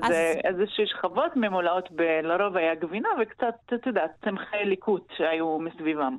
אז- 0.02 0.12
איזושהי 0.44 0.86
שכבות 0.86 1.32
ממולאות. 1.36 1.88
לרוב 2.22 2.56
היה 2.56 2.74
גבינה 2.74 3.08
וקצת, 3.22 3.54
את 3.74 3.86
יודעת, 3.86 4.10
צמחי 4.24 4.64
ליקוט 4.64 5.12
שהיו 5.16 5.58
מסביבם. 5.58 6.16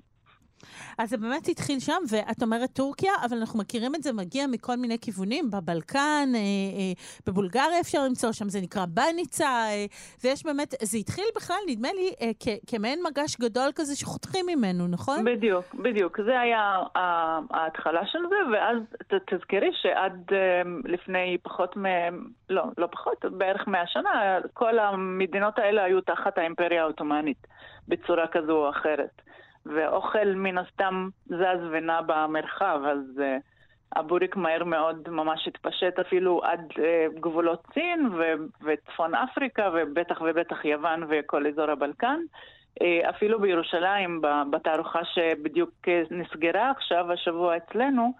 אז 0.97 1.09
זה 1.09 1.17
באמת 1.17 1.47
התחיל 1.47 1.79
שם, 1.79 2.01
ואת 2.09 2.43
אומרת 2.43 2.69
טורקיה, 2.73 3.11
אבל 3.25 3.37
אנחנו 3.37 3.59
מכירים 3.59 3.95
את 3.95 4.03
זה 4.03 4.13
מגיע 4.13 4.47
מכל 4.47 4.75
מיני 4.75 4.97
כיוונים, 5.01 5.49
בבלקן, 5.51 6.29
אה, 6.35 6.39
אה, 6.39 6.93
בבולגריה 7.27 7.79
אפשר 7.81 8.03
למצוא, 8.05 8.31
שם 8.31 8.49
זה 8.49 8.59
נקרא 8.61 8.85
בניצה, 8.85 9.45
אה, 9.49 9.85
ויש 10.23 10.45
באמת, 10.45 10.73
זה 10.81 10.97
התחיל 10.97 11.25
בכלל, 11.35 11.57
נדמה 11.67 11.87
לי, 11.93 12.09
אה, 12.21 12.31
כמעין 12.67 12.99
מגש 13.07 13.37
גדול 13.39 13.69
כזה 13.75 13.95
שחותכים 13.95 14.45
ממנו, 14.47 14.87
נכון? 14.87 15.25
בדיוק, 15.25 15.65
בדיוק. 15.75 16.19
זה 16.25 16.39
היה 16.39 16.61
ה- 16.95 17.39
ההתחלה 17.51 18.01
של 18.05 18.19
זה, 18.29 18.35
ואז 18.53 18.77
ת- 19.07 19.33
תזכרי 19.33 19.69
שעד 19.81 20.25
אה, 20.31 20.61
לפני 20.85 21.37
פחות 21.43 21.77
מ... 21.77 21.85
לא, 22.49 22.63
לא 22.77 22.87
פחות, 22.91 23.25
בערך 23.31 23.67
מאה 23.67 23.87
שנה, 23.87 24.09
כל 24.53 24.79
המדינות 24.79 25.59
האלה 25.59 25.83
היו 25.83 26.01
תחת 26.01 26.37
האימפריה 26.37 26.81
העות'מאנית, 26.81 27.47
בצורה 27.87 28.27
כזו 28.27 28.51
או 28.51 28.69
אחרת. 28.69 29.21
ואוכל 29.65 30.33
מן 30.35 30.57
הסתם 30.57 31.09
זז 31.25 31.63
ונע 31.71 32.01
במרחב, 32.01 32.79
אז 32.91 33.21
אה, 33.21 33.37
הבוריק 33.95 34.35
מהר 34.35 34.63
מאוד 34.63 35.09
ממש 35.09 35.47
התפשט 35.47 35.99
אפילו 35.99 36.41
עד 36.43 36.61
אה, 36.79 37.05
גבולות 37.19 37.63
סין 37.73 38.09
ו- 38.17 38.33
וצפון 38.63 39.15
אפריקה, 39.15 39.69
ובטח 39.73 40.21
ובטח 40.21 40.65
יוון 40.65 41.03
וכל 41.09 41.47
אזור 41.47 41.69
הבלקן. 41.71 42.19
אה, 42.81 43.09
אפילו 43.09 43.39
בירושלים, 43.39 44.21
בתערוכה 44.51 45.05
שבדיוק 45.05 45.69
נסגרה 46.11 46.71
עכשיו, 46.71 47.11
השבוע 47.11 47.57
אצלנו, 47.57 48.13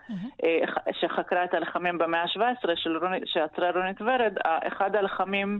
אה, 0.43 0.60
ח- 0.67 0.91
שחקרה 1.02 1.43
את 1.43 1.54
הלחמים 1.54 1.97
במאה 1.97 2.21
ה-17, 2.21 2.69
של 2.75 2.97
רוני- 2.97 3.21
שעצרה 3.25 3.71
רונית 3.71 4.02
ורד, 4.02 4.34
אחד 4.43 4.95
הלחמים 4.95 5.60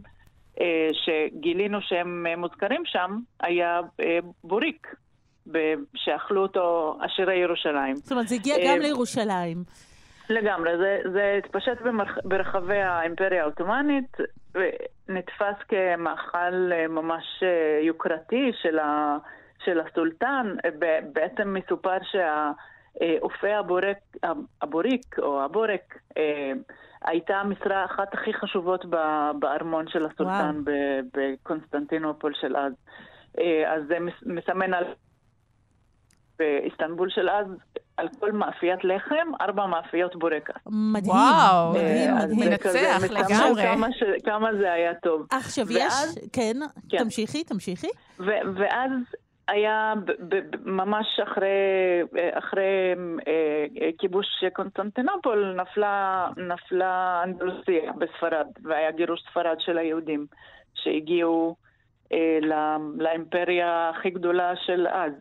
שגילינו 0.92 1.82
שהם 1.82 2.26
מוזכרים 2.38 2.86
שם 2.86 3.18
היה 3.39 3.82
בוריק, 4.44 4.88
שאכלו 5.95 6.41
אותו 6.41 6.97
עשירי 7.02 7.36
ירושלים. 7.36 7.95
זאת 7.95 8.12
אומרת, 8.12 8.28
זה 8.28 8.36
הגיע 8.36 8.56
אה, 8.56 8.63
גם 8.67 8.80
לירושלים. 8.80 9.63
לגמרי, 10.30 10.78
זה, 10.78 10.99
זה 11.13 11.39
התפשט 11.45 11.78
ברחבי 12.23 12.82
האימפריה 12.82 13.41
העות'מאנית 13.41 14.17
ונתפס 14.56 15.56
כמאכל 15.67 16.71
אה, 16.71 16.88
ממש 16.88 17.23
אה, 17.43 17.80
יוקרתי 17.86 18.52
של, 18.62 18.80
ה, 18.80 19.17
של 19.65 19.80
הסולטן. 19.80 20.56
בעצם 21.13 21.54
מסופר 21.54 21.97
שהאופה 22.12 23.54
הבורק, 23.54 23.97
הבוריק 24.62 25.19
או 25.19 25.43
הבורק 25.43 25.97
הייתה 27.06 27.36
המשרה 27.36 27.86
אחת 27.86 28.13
הכי 28.13 28.34
חשובות 28.34 28.86
בארמון 29.39 29.88
של 29.88 30.06
הסולטן 30.06 30.62
ב- 30.63 30.99
בקונסטנטינופול 31.13 32.34
של 32.41 32.56
אז. 32.58 32.73
אז 33.67 33.84
זה 33.88 33.99
מס- 33.99 34.23
מסמן 34.25 34.73
על... 34.73 34.84
באיסטנבול 36.39 37.10
של 37.10 37.30
אז, 37.30 37.45
על 37.97 38.08
כל 38.19 38.32
מאפיית 38.32 38.84
לחם, 38.84 39.32
ארבע 39.41 39.65
מאפיות 39.65 40.15
בורקס. 40.15 40.56
מדהים, 40.67 41.12
וואו, 41.15 41.69
מדהים, 41.69 42.10
אה, 42.17 42.25
מדהים. 42.25 42.39
מנצח 42.49 43.02
לגמרי. 43.10 43.63
כמה, 43.63 43.88
ש... 43.91 44.04
כמה 44.25 44.49
זה 44.60 44.71
היה 44.73 44.93
טוב. 44.93 45.28
עכשיו 45.32 45.65
ואז- 45.67 46.17
יש, 46.17 46.30
כן, 46.34 46.58
כן. 46.89 46.97
תמשיכי, 46.97 47.43
תמשיכי. 47.43 47.88
ו... 48.19 48.25
ואז 48.56 48.91
היה 49.47 49.93
ב... 50.06 50.12
ב... 50.12 50.36
ב- 50.36 50.69
ממש 50.69 51.19
אחרי, 51.23 51.47
אחרי 52.34 52.93
אה, 53.28 53.34
אה, 53.82 53.89
כיבוש 53.97 54.25
קונסטנטינופול, 54.54 55.56
נפלה, 55.62 56.28
נפלה 56.38 57.21
אנדלוסיה 57.23 57.91
בספרד, 57.97 58.47
והיה 58.63 58.91
גירוש 58.91 59.23
ספרד 59.32 59.56
של 59.60 59.78
היהודים, 59.78 60.25
שהגיעו 60.75 61.56
אה, 62.13 62.17
ל- 62.41 63.02
לאימפריה 63.04 63.91
הכי 63.95 64.10
גדולה 64.10 64.54
של 64.65 64.88
אז. 64.88 65.12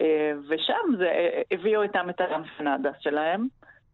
אה, 0.00 0.32
ושם 0.48 0.96
זה, 0.98 1.04
אה, 1.04 1.42
הביאו 1.50 1.82
איתם 1.82 2.10
את 2.10 2.20
האמפנדה 2.20 2.90
שלהם, 3.00 3.46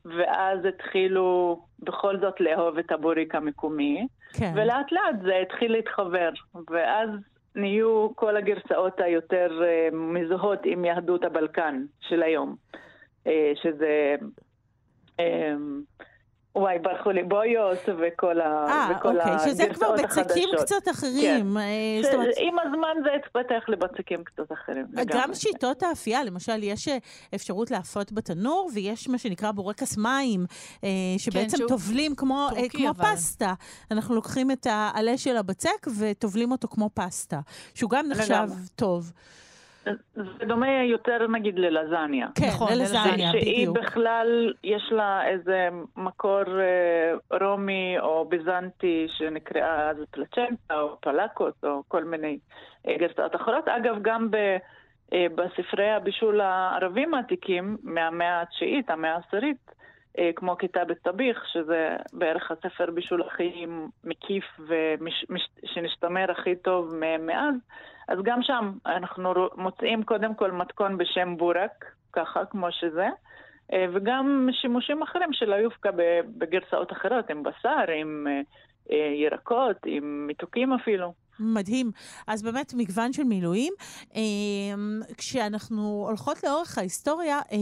ואז 0.05 0.65
התחילו 0.65 1.61
בכל 1.81 2.21
זאת 2.21 2.41
לאהוב 2.41 2.79
את 2.79 2.93
הבוריק 2.93 3.35
המקומי, 3.35 4.07
כן. 4.33 4.53
ולאט 4.55 4.93
לאט 4.93 5.23
זה 5.23 5.37
התחיל 5.37 5.73
להתחבר, 5.73 6.31
ואז 6.71 7.11
נהיו 7.55 8.09
כל 8.15 8.37
הגרסאות 8.37 9.01
היותר 9.01 9.63
אה, 9.65 9.89
מזוהות 9.93 10.61
עם 10.65 10.85
יהדות 10.85 11.25
הבלקן 11.25 11.85
של 12.01 12.23
היום, 12.23 12.57
שזה... 13.55 14.17
אה, 16.57 16.63
וואי, 16.63 16.79
ברחו 16.79 17.11
לי 17.11 17.23
בויוס 17.23 17.79
וכל, 17.87 18.41
ה... 18.41 18.67
אה, 18.69 18.89
וכל 18.97 19.21
אוקיי, 19.21 19.33
שזה 19.39 19.67
כבר 19.75 19.87
הגרסאות 19.87 20.27
בצקים 20.27 20.49
החדשות. 20.49 20.67
קצת 20.67 20.91
אחרים. 20.91 21.57
אה. 21.57 21.63
זאת 22.03 22.15
אומרת, 22.15 22.35
עם 22.39 22.59
הזמן 22.59 22.97
זה 23.05 23.11
התפתח 23.15 23.69
לבצקים 23.69 24.25
קצת 24.25 24.53
אחרים. 24.53 24.87
גם 24.93 25.07
לגמרי. 25.07 25.35
שיטות 25.35 25.83
האפייה, 25.83 26.25
למשל, 26.25 26.63
יש 26.63 26.89
אה, 26.89 26.99
אפשרות 27.35 27.71
לאפות 27.71 28.13
בתנור, 28.13 28.71
ויש 28.75 29.09
מה 29.09 29.19
שנקרא 29.19 29.51
בורקס 29.51 29.97
מים, 29.97 30.47
אה, 30.85 30.89
שבעצם 31.19 31.57
טובלים 31.69 32.15
כמו, 32.15 32.49
אה, 32.49 32.55
טורקי, 32.55 32.79
כמו 32.79 32.91
אבל. 32.91 33.05
פסטה. 33.05 33.55
אנחנו 33.91 34.15
לוקחים 34.15 34.51
את 34.51 34.67
העלה 34.71 35.19
של 35.19 35.37
הבצק 35.37 35.87
וטובלים 35.99 36.53
אותו 36.53 36.69
כמו 36.69 36.91
פסטה, 36.95 37.41
שהוא 37.75 37.91
גם 37.91 38.09
נחשב 38.09 38.33
לגמרי. 38.33 38.57
טוב. 38.77 39.13
זה 40.14 40.44
דומה 40.46 40.83
יותר 40.83 41.27
נגיד 41.27 41.59
ללזניה. 41.59 42.27
כן, 42.35 42.46
נכון, 42.46 42.68
ללזניה, 42.72 43.31
שהיא 43.33 43.68
בדיוק. 43.68 43.79
בכלל, 43.79 44.53
יש 44.64 44.83
לה 44.90 45.29
איזה 45.29 45.68
מקור 45.96 46.61
אה, 46.61 47.38
רומי 47.40 47.96
או 48.01 48.24
ביזנטי 48.24 49.07
שנקראה 49.18 49.90
אז 49.90 49.96
פלצ'נטה 50.11 50.81
או 50.81 50.96
פלקוס 51.01 51.55
או 51.64 51.83
כל 51.88 52.05
מיני 52.05 52.38
אה, 52.88 52.96
גרסאות 52.98 53.37
אחרות. 53.37 53.68
אגב, 53.68 53.96
גם 54.03 54.31
ב, 54.31 54.37
אה, 55.12 55.27
בספרי 55.35 55.90
הבישול 55.90 56.40
הערבים 56.40 57.14
העתיקים 57.14 57.77
מהמאה 57.83 58.40
התשיעית, 58.40 58.90
המאה 58.90 59.14
העשירית, 59.14 59.70
אה, 60.18 60.31
כמו 60.37 60.57
כיתה 60.59 60.85
בטביח, 60.85 61.44
שזה 61.53 61.96
בערך 62.12 62.51
הספר 62.51 62.90
בישול 62.90 63.22
הכי 63.22 63.66
מקיף 64.05 64.44
ושנשתמר 64.68 66.31
הכי 66.31 66.57
טוב 66.57 66.94
מאז, 67.18 67.55
אז 68.09 68.18
גם 68.23 68.42
שם 68.42 68.73
אנחנו 68.87 69.35
מוצאים 69.57 70.03
קודם 70.03 70.35
כל 70.35 70.53
מתכון 70.53 70.99
בשם 70.99 71.37
בורק, 71.37 71.85
ככה 72.12 72.44
כמו 72.44 72.73
שזה, 72.73 73.09
אה, 73.73 73.87
וגם 73.92 74.49
שימושים 74.53 75.03
אחרים 75.03 75.33
של 75.33 75.53
היופקה 75.53 75.90
בגרסאות 76.38 76.92
אחרות, 76.92 77.31
עם 77.31 77.42
בשר, 77.42 77.90
עם 77.97 78.27
אה, 78.31 78.40
אה, 78.92 79.12
ירקות, 79.14 79.77
עם 79.87 80.27
מתוקים 80.27 80.73
אפילו. 80.73 81.12
מדהים. 81.40 81.90
אז 82.27 82.42
באמת 82.42 82.74
מגוון 82.74 83.12
של 83.12 83.24
מילואים. 83.24 83.72
אה, 84.16 84.20
כשאנחנו 85.16 86.05
הולכות 86.09 86.44
לאורך 86.44 86.79
ההיסטוריה, 86.79 87.40
אה, 87.53 87.57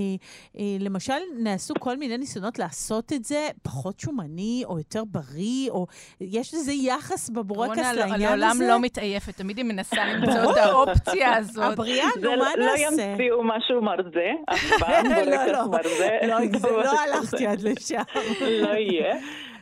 אה, 0.59 0.63
למשל, 0.81 1.19
נעשו 1.39 1.75
כל 1.81 1.97
מיני 1.97 2.19
ניסיונות 2.19 2.59
לעשות 2.59 3.13
את 3.13 3.25
זה 3.25 3.49
פחות 3.63 4.01
שומני 4.01 4.63
או 4.67 4.79
יותר 4.79 5.05
בריא, 5.05 5.71
או 5.71 5.87
יש 6.21 6.55
איזה 6.55 6.73
יחס 6.73 7.31
בבורקס 7.31 7.79
לעניין 7.79 7.97
הזה. 7.97 8.05
רונה 8.05 8.37
לעולם 8.37 8.57
לא 8.69 8.81
מתעייפת, 8.81 9.37
תמיד 9.37 9.57
היא 9.57 9.65
מנסה 9.65 10.05
למצוא 10.13 10.53
את 10.53 10.57
האופציה 10.57 11.37
הזאת. 11.37 11.73
הבריאה, 11.73 12.09
נו, 12.23 12.31
מה 12.31 12.51
לא 12.57 12.67
נעשה? 12.67 13.03
ימציאו 13.03 13.45
משהו 13.45 13.83
מרזה, 13.83 14.31
אף 14.53 14.73
פעם 14.79 15.07
לא, 15.11 15.15
בורקס 15.15 15.53
לא. 15.53 15.67
מרזה. 15.67 16.19
לא, 16.23 16.83
לא 16.85 17.01
הלכתי 17.01 17.47
עד 17.47 17.61
לשם. 17.61 18.03
לא 18.41 18.69
יהיה. 18.69 19.17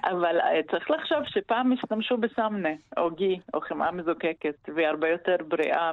אבל 0.05 0.40
אה, 0.40 0.61
צריך 0.71 0.90
לחשוב 0.90 1.19
שפעם 1.27 1.73
השתמשו 1.73 2.17
בסמנה, 2.17 2.69
או 2.97 3.11
גי, 3.11 3.40
או 3.55 3.61
חמאה 3.61 3.90
מזוקקת, 3.90 4.55
והיא 4.75 4.87
הרבה 4.87 5.09
יותר 5.09 5.37
בריאה 5.49 5.90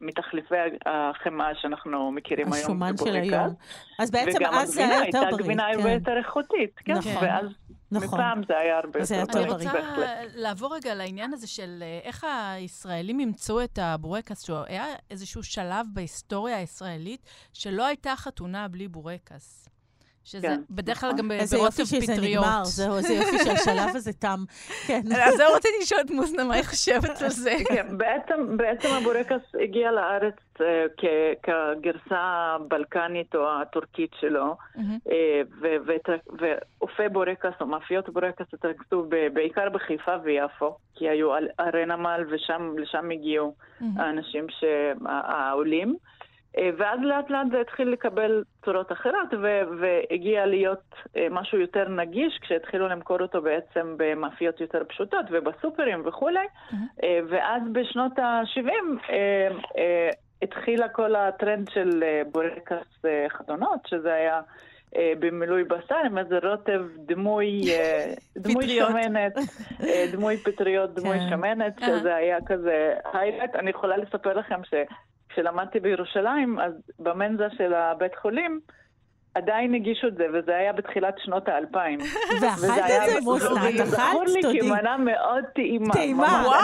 מתחליפי 0.00 0.54
החמאה 0.86 1.54
שאנחנו 1.54 2.12
מכירים 2.12 2.52
היום 2.52 2.64
השומן 2.64 2.96
של. 2.96 3.14
היום. 3.16 3.54
אז 3.98 4.10
בעצם 4.10 4.38
אז 4.52 4.68
זה 4.68 4.84
היה 4.84 5.06
יותר 5.06 5.18
וגם 5.18 5.28
הגבינה 5.28 5.28
הייתה 5.28 5.30
בריא. 5.30 5.44
גבינה 5.44 5.66
הרבה 5.66 5.82
כן. 5.82 5.88
יותר 5.90 6.16
איכותית, 6.18 6.74
כן, 6.84 6.92
נכון. 6.94 7.12
ואז 7.24 7.46
נכון. 7.92 8.08
מפעם 8.18 8.42
זה 8.48 8.58
היה 8.58 8.76
הרבה 8.78 9.00
יותר 9.00 9.14
אני 9.14 9.24
בריא, 9.24 9.46
בריא. 9.46 9.54
רוצה 9.54 9.72
בהחלט. 9.72 10.08
לעבור 10.34 10.74
רגע 10.74 10.94
לעניין 10.94 11.32
הזה 11.32 11.46
של 11.46 11.78
אה, 11.82 12.00
איך 12.02 12.26
הישראלים 12.56 13.20
אימצו 13.20 13.64
את 13.64 13.78
הבורקס, 13.82 14.42
שהוא 14.46 14.58
היה 14.66 14.84
איזשהו 15.10 15.42
שלב 15.42 15.86
בהיסטוריה 15.92 16.56
הישראלית 16.56 17.20
שלא 17.52 17.86
הייתה 17.86 18.16
חתונה 18.16 18.68
בלי 18.68 18.88
בורקס. 18.88 19.61
שזה 20.24 20.46
כן, 20.48 20.60
בדרך 20.70 21.00
כלל 21.00 21.08
נכון. 21.12 21.18
גם 21.24 21.32
איזה 21.32 21.56
ברוטב 21.56 21.80
יופי 21.80 21.96
שזה 22.00 22.12
פטריות. 22.12 22.44
נגמר, 22.44 22.64
זהו, 22.64 22.96
איזה 22.96 23.12
יופי 23.14 23.38
שהשלב 23.38 23.96
הזה 23.96 24.12
תם. 24.12 24.38
כן. 24.86 25.00
אז 25.24 25.34
זהו, 25.36 25.52
רציתי 25.54 25.74
לשאול 25.82 26.00
את 26.00 26.10
מוזנה 26.10 26.44
מה 26.44 26.54
היא 26.54 26.62
חושבת 26.64 27.22
על 27.22 27.28
זה. 27.30 27.54
כן, 27.68 27.98
בעצם, 27.98 28.56
בעצם 28.56 28.88
הבורקס 29.00 29.54
הגיע 29.62 29.90
לארץ 29.92 30.34
כ- 30.96 31.02
כגרסה 31.42 32.18
הבלקנית 32.56 33.34
או 33.34 33.60
הטורקית 33.62 34.10
שלו. 34.20 34.56
אה, 35.10 35.40
ואופי 36.38 37.08
בורקס 37.12 37.52
או 37.60 37.66
מאפיות 37.66 38.08
בורקס 38.08 38.46
התרכזו 38.54 39.04
בעיקר 39.32 39.68
בחיפה 39.68 40.12
ויפו, 40.24 40.76
כי 40.94 41.08
היו 41.08 41.32
ערי 41.58 41.86
נמל 41.86 42.24
ולשם 42.30 43.10
הגיעו. 43.12 43.54
האנשים, 43.96 44.46
ש- 44.48 44.64
העולים. 45.06 45.96
אה, 46.58 46.70
ואז 46.78 47.00
לאט 47.02 47.30
לאט 47.30 47.46
זה 47.50 47.60
התחיל 47.60 47.88
לקבל 47.88 48.44
צורות 48.64 48.92
אחרות 48.92 49.28
והגיע 49.80 50.46
להיות 50.46 50.94
אה, 51.16 51.26
משהו 51.30 51.58
יותר 51.58 51.88
נגיש 51.88 52.38
כשהתחילו 52.42 52.88
למכור 52.88 53.20
אותו 53.20 53.42
בעצם 53.42 53.94
במאפיות 53.96 54.60
יותר 54.60 54.82
פשוטות 54.88 55.26
ובסופרים 55.30 56.02
וכולי. 56.04 56.46
אה, 57.02 57.18
ואז 57.28 57.62
בשנות 57.72 58.18
ה-70 58.18 59.12
התחילה 60.42 60.88
כל 60.88 61.14
הטרנד 61.14 61.70
של 61.70 62.02
אה, 62.02 62.22
בורקס 62.32 63.04
אה, 63.04 63.26
חתונות, 63.28 63.80
שזה 63.86 64.14
היה 64.14 64.40
אה, 64.96 65.12
במילוי 65.18 65.64
בשר 65.64 65.96
עם 66.06 66.18
איזה 66.18 66.38
רוטב 66.42 66.82
דמוי, 66.96 67.62
אה, 67.70 68.14
דמוי. 68.36 68.68
שמנת, 68.68 69.32
אה, 69.82 70.04
דמוי 70.12 70.36
פטריות, 70.36 70.94
דמוי 70.94 71.18
כן. 71.18 71.28
שמנת, 71.30 71.82
אה. 71.82 71.86
שזה 71.86 72.14
היה 72.14 72.38
כזה 72.46 72.94
היילייט. 73.12 73.54
אני 73.54 73.70
יכולה 73.70 73.96
לספר 73.96 74.32
לכם 74.32 74.64
שכשלמדתי 75.32 75.80
בירושלים, 75.80 76.58
אז 76.60 76.72
במנזה 76.98 77.46
של 77.56 77.74
הבית 77.74 78.14
חולים, 78.14 78.60
עדיין 79.34 79.74
הגישו 79.74 80.08
את 80.08 80.16
זה, 80.16 80.24
וזה 80.34 80.56
היה 80.56 80.72
בתחילת 80.72 81.14
שנות 81.18 81.48
האלפיים. 81.48 81.98
ואכלת 82.40 82.90
את 83.04 83.10
זה, 83.10 83.20
מוסנת? 83.22 83.86
זכור 83.86 84.22
אכלת? 84.22 84.34
לי 84.34 84.42
תודי. 84.42 84.60
כמנה 84.60 84.96
מאוד 84.96 85.44
טעימה. 85.54 85.94
טעימה. 85.94 86.42
לא 86.42 86.48
וואו. 86.48 86.62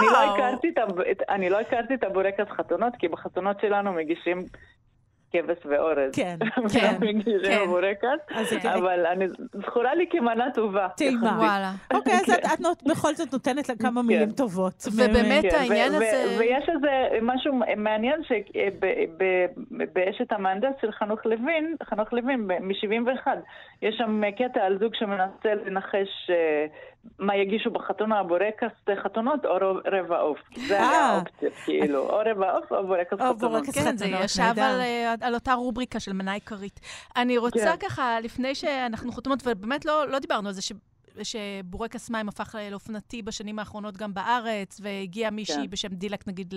אני 1.28 1.50
לא 1.50 1.60
הכרתי 1.60 1.94
את 1.94 2.04
הבורקס 2.04 2.48
חתונות, 2.56 2.92
כי 2.98 3.08
בחתונות 3.08 3.60
שלנו 3.60 3.92
מגישים 3.92 4.44
כבש 5.32 5.66
ואורז. 5.66 6.14
כן, 6.14 6.36
כן, 6.72 6.96
כן. 7.00 7.20
זה 8.60 8.74
אבל 8.74 9.06
אני 9.06 9.24
זכורה 9.66 9.94
לי 9.94 10.06
כמנה 10.10 10.46
טובה. 10.54 10.88
טעימה. 10.96 11.26
יחסית. 11.26 11.38
וואלה. 11.38 11.70
אוקיי, 11.94 12.12
אז 12.14 12.30
את- 12.34 12.44
את 12.54 12.60
נות- 12.60 12.82
בכל 12.86 13.14
זאת 13.14 13.32
נותנת 13.32 13.68
לה 13.68 13.74
כמה 13.76 14.00
כן. 14.00 14.06
מילים 14.06 14.30
טובות. 14.30 14.84
ובאמת 14.96 15.42
כן, 15.50 15.56
העניין 15.58 15.92
ו- 15.92 15.96
הזה... 15.96 16.36
ויש 16.38 16.68
איזה 16.68 16.88
משהו 17.22 17.52
מעניין 17.76 18.20
שבאשת 18.24 20.32
המהנדס 20.32 20.72
של 20.80 20.92
חנוך 20.92 21.26
לוין, 21.26 21.74
חנוך 21.84 22.12
לוין 22.12 22.40
מ-71, 22.40 23.26
יש 23.82 23.94
שם 23.98 24.22
קטע 24.38 24.60
על 24.60 24.78
זוג 24.78 24.94
שמנסה 24.94 25.28
לנחש 25.66 26.30
אה, 26.30 26.66
מה 27.18 27.36
יגישו 27.36 27.70
בחתונה, 27.70 28.22
בורקס 28.22 28.72
חתונות 29.02 29.44
או 29.44 29.54
רבע 29.84 30.18
עוף. 30.18 30.38
זה 30.66 30.78
היה 30.78 30.90
אה. 30.90 31.08
האופציה, 31.08 31.50
כאילו, 31.64 31.98
או 31.98 32.20
רבע 32.26 32.52
עוף 32.52 32.72
או 32.72 32.86
בורקס 32.86 33.12
או 33.12 33.16
חתונות. 33.18 33.38
בורקס 33.38 33.70
כן, 33.74 33.96
זה 33.96 34.04
חתונות, 34.04 34.24
ישב. 34.24 34.42
על, 34.42 34.80
אה, 34.80 35.14
על 35.20 35.34
אותה 35.34 35.54
רובריקה 35.54 36.00
של 36.00 36.12
מנה 36.12 36.32
עיקרית. 36.32 36.80
אני 37.16 37.38
רוצה 37.38 37.76
כן. 37.76 37.88
ככה, 37.88 38.20
לפני 38.20 38.54
שאנחנו 38.54 39.12
חותמות, 39.12 39.46
ובאמת 39.46 39.84
לא, 39.84 40.08
לא 40.08 40.18
דיברנו 40.18 40.48
על 40.48 40.54
זה, 40.54 40.62
ש... 40.62 40.72
שבורקס 41.22 42.10
מים 42.10 42.28
הפך 42.28 42.54
לאופנתי 42.70 43.22
בשנים 43.22 43.58
האחרונות 43.58 43.96
גם 43.96 44.14
בארץ, 44.14 44.80
והגיעה 44.82 45.30
מישהי 45.30 45.56
כן. 45.56 45.70
בשם 45.70 45.88
דילק, 45.88 46.28
נגיד, 46.28 46.54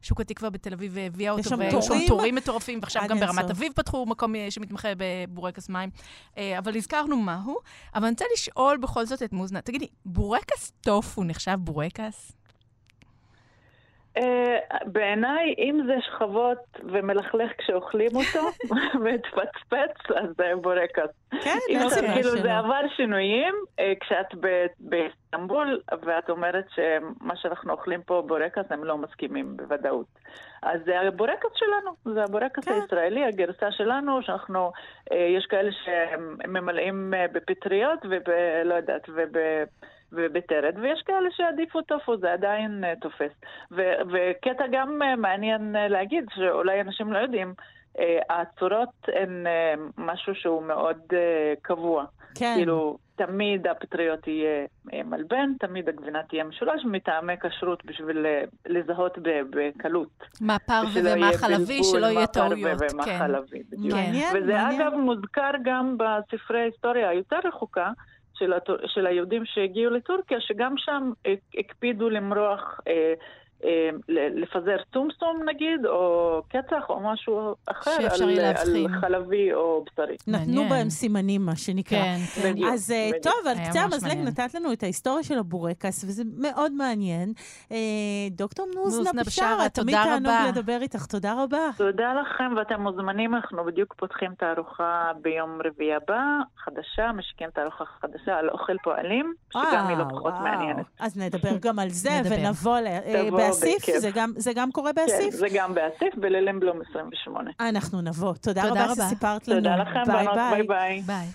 לשוק 0.00 0.20
התקווה 0.20 0.50
בתל 0.50 0.72
אביב, 0.72 0.92
והביאה 0.94 1.32
אותו, 1.32 1.58
והיו 1.58 1.82
שם 1.82 1.94
תורים 2.06 2.34
מטורפים, 2.34 2.78
ועכשיו 2.82 3.02
גם 3.08 3.20
ברמת. 3.20 3.50
אביב 3.50 3.72
פתחו 3.76 4.06
מקום 4.06 4.34
אה, 4.34 4.50
שמתמחה 4.50 4.88
בבורקס 4.96 5.68
מים. 5.68 5.90
אה, 6.38 6.58
אבל 6.58 6.76
הזכרנו 6.76 7.16
מהו, 7.16 7.56
אבל 7.94 8.04
אני 8.04 8.10
רוצה 8.10 8.24
לשאול 8.32 8.76
בכל 8.76 9.06
זאת 9.06 9.22
את 9.22 9.32
מוזנה, 9.32 9.60
תגידי, 9.60 9.86
בורקס 10.04 10.72
טופו 10.80 11.24
נחשב 11.24 11.56
בורקס? 11.58 12.37
אה, 14.18 14.78
בעיניי, 14.86 15.54
אם 15.58 15.80
זה 15.86 15.96
שכבות 16.00 16.58
ומלכלך 16.84 17.50
כשאוכלים 17.58 18.10
אותו, 18.14 18.48
ומתפצפץ, 18.94 20.16
אז 20.16 20.28
זה 20.38 20.52
בורקס. 20.62 21.10
כן, 21.30 21.58
אם 21.68 21.80
סיבה 21.88 22.14
כאילו. 22.14 22.30
זה 22.30 22.58
עבר 22.58 22.80
שינויים, 22.96 23.54
אה, 23.78 23.92
כשאת 24.00 24.34
באיסטנבול, 24.80 25.80
ואת 26.02 26.30
אומרת 26.30 26.64
שמה 26.74 27.36
שאנחנו 27.36 27.72
אוכלים 27.72 28.02
פה 28.02 28.22
בורקס, 28.26 28.64
הם 28.70 28.84
לא 28.84 28.98
מסכימים 28.98 29.56
בוודאות. 29.56 30.06
אז 30.62 30.80
זה 30.84 31.00
הבורקס 31.00 31.50
שלנו, 31.54 32.14
זה 32.14 32.22
הבורקס 32.22 32.64
כן. 32.64 32.72
הישראלי, 32.72 33.24
הגרסה 33.24 33.72
שלנו, 33.72 34.22
שאנחנו, 34.22 34.72
אה, 35.12 35.16
יש 35.16 35.46
כאלה 35.46 35.70
שממלאים 35.72 37.14
בפטריות 37.32 37.98
וב... 38.10 38.30
לא 38.64 38.74
יודעת, 38.74 39.08
וב... 39.08 39.38
ובטרד, 40.12 40.74
ויש 40.82 41.02
כאלה 41.06 41.28
שעדיפו 41.30 41.82
טופו, 41.82 42.16
זה 42.16 42.32
עדיין 42.32 42.84
uh, 42.84 43.00
תופס. 43.00 43.32
ו- 43.72 44.00
וקטע 44.12 44.64
גם 44.72 45.02
uh, 45.02 45.16
מעניין 45.16 45.76
uh, 45.76 45.78
להגיד, 45.92 46.24
שאולי 46.34 46.80
אנשים 46.80 47.12
לא 47.12 47.18
יודעים, 47.18 47.54
uh, 47.96 48.00
הצורות 48.30 49.08
הן 49.08 49.46
uh, 49.46 49.80
משהו 49.98 50.34
שהוא 50.34 50.62
מאוד 50.62 50.98
uh, 51.10 51.14
קבוע. 51.62 52.04
כן. 52.34 52.54
כאילו, 52.56 52.98
תמיד 53.18 53.66
הפטריות 53.66 54.22
תהיה 54.22 54.66
אה, 54.92 55.02
מלבן, 55.04 55.50
תמיד 55.60 55.88
הגבינה 55.88 56.22
תהיה 56.22 56.44
משולש, 56.44 56.84
מטעמי 56.84 57.32
כשרות 57.40 57.84
בשביל 57.84 58.26
אה, 58.26 58.42
לזהות 58.66 59.18
ב- 59.18 59.42
בקלות. 59.50 60.08
מה 60.40 60.58
פרווה 60.58 60.90
ושלא 60.90 61.10
ומה 61.10 61.26
יהיה 61.26 61.38
חלבי, 61.38 61.80
בלבול, 61.80 62.00
שלא 62.00 62.06
יהיה 62.06 62.26
טעויות. 62.26 62.80
ומה 62.92 63.04
כן. 63.04 63.18
חלבי, 63.18 63.62
בדיוק. 63.70 63.94
מעניין, 63.94 64.36
וזה 64.36 64.52
מעניין. 64.52 64.80
אגב 64.80 64.94
מוזכר 64.94 65.50
גם 65.64 65.96
בספרי 65.98 66.60
ההיסטוריה 66.60 67.08
היותר 67.08 67.38
רחוקה 67.44 67.90
של, 68.86 69.06
היהודים 69.06 69.44
שהגיעו 69.44 69.90
לטורקיה, 69.90 70.40
שגם 70.40 70.74
שם 70.76 71.10
אה, 71.26 71.34
הקפידו 71.58 72.10
למרוח, 72.10 72.80
אה, 72.88 73.14
לפזר 74.08 74.76
טומסום 74.90 75.42
נגיד, 75.48 75.86
או 75.86 76.42
קצח 76.48 76.84
או 76.88 77.00
משהו 77.00 77.54
אחר, 77.66 77.90
שאפשר 78.02 78.24
על, 78.24 78.30
יהיה 78.30 78.48
על 78.50 78.54
להבחין. 78.56 79.00
חלבי 79.00 79.52
או 79.54 79.84
בשרי. 79.84 80.16
נתנו. 80.26 80.68
בהם 80.68 80.90
סימנים, 80.90 81.46
מה 81.46 81.56
שנקרא. 81.56 81.98
כן, 81.98 82.16
כן. 82.42 82.52
בדיוק. 82.52 82.72
אז 82.72 82.90
אה, 82.90 83.06
בדיוק. 83.08 83.24
טוב, 83.24 83.46
על 83.50 83.56
קצה 83.68 83.80
המזלג. 83.80 84.18
נתת 84.18 84.54
לנו 84.54 84.72
את 84.72 84.82
ההיסטוריה 84.82 85.22
של 85.22 85.38
הבורקס, 85.38 86.04
וזה 86.04 86.22
מאוד 86.38 86.72
מעניין. 86.72 87.32
אה, 87.72 87.76
דוקטור 88.30 88.66
נוזנה 88.74 89.22
בשארה, 89.26 89.68
תמיד 89.68 89.94
תודה 89.96 90.04
תענוג 90.04 90.26
רבה. 90.32 90.48
לדבר 90.48 90.78
איתך, 90.82 91.06
תודה 91.06 91.42
רבה. 91.42 91.58
תודה 91.76 92.12
לכם, 92.14 92.54
ואתם 92.56 92.80
מוזמנים, 92.80 93.34
אנחנו 93.34 93.64
בדיוק 93.64 93.94
פותחים 93.98 94.30
תערוכה 94.38 94.88
ביום 95.22 95.58
רביעי 95.64 95.94
הבא, 95.94 96.20
חדשה, 96.64 97.12
משיקים 97.12 97.50
תערוכה 97.50 97.84
חדשה 98.00 98.34
על 98.38 98.50
אוכל 98.50 98.76
פועלים, 98.84 99.34
שגם 99.52 99.86
היא 99.88 99.96
לא 99.96 100.02
אה, 100.02 100.08
פחות. 100.10 100.34
מעניינת. 100.42 100.86
אז 101.00 101.16
נדבר 101.16 101.56
גם 101.60 101.78
על 101.78 101.88
זה. 101.88 102.10
ונבוא 102.30 102.78
ל- 102.78 102.86
אה, 102.86 103.28
באסיף, 103.48 103.76
בכיף. 103.82 103.98
זה 103.98 104.10
גם- 104.14 104.32
זה 104.36 104.52
גם 104.52 104.72
קורה 104.72 104.90
כן, 104.92 105.02
באסיף? 105.06 105.34
זה 105.34 105.46
גם 105.54 105.74
באסיף, 105.74 106.14
בלילינבלום 106.16 106.80
28. 106.90 107.50
אנחנו 107.60 108.00
נבוא. 108.00 108.34
תודה 108.40 108.62
תודה 108.68 108.84
רבה 108.84 108.92
רבה. 108.92 109.04
שסיפרת 109.06 109.48
לנו. 109.48 109.60
תודה 109.60 109.76
לכם, 109.76 110.02
ביי 110.06 110.24
בנות, 110.26 110.38
ביי 110.50 110.62
ביי. 110.62 111.02
ביי. 111.06 111.26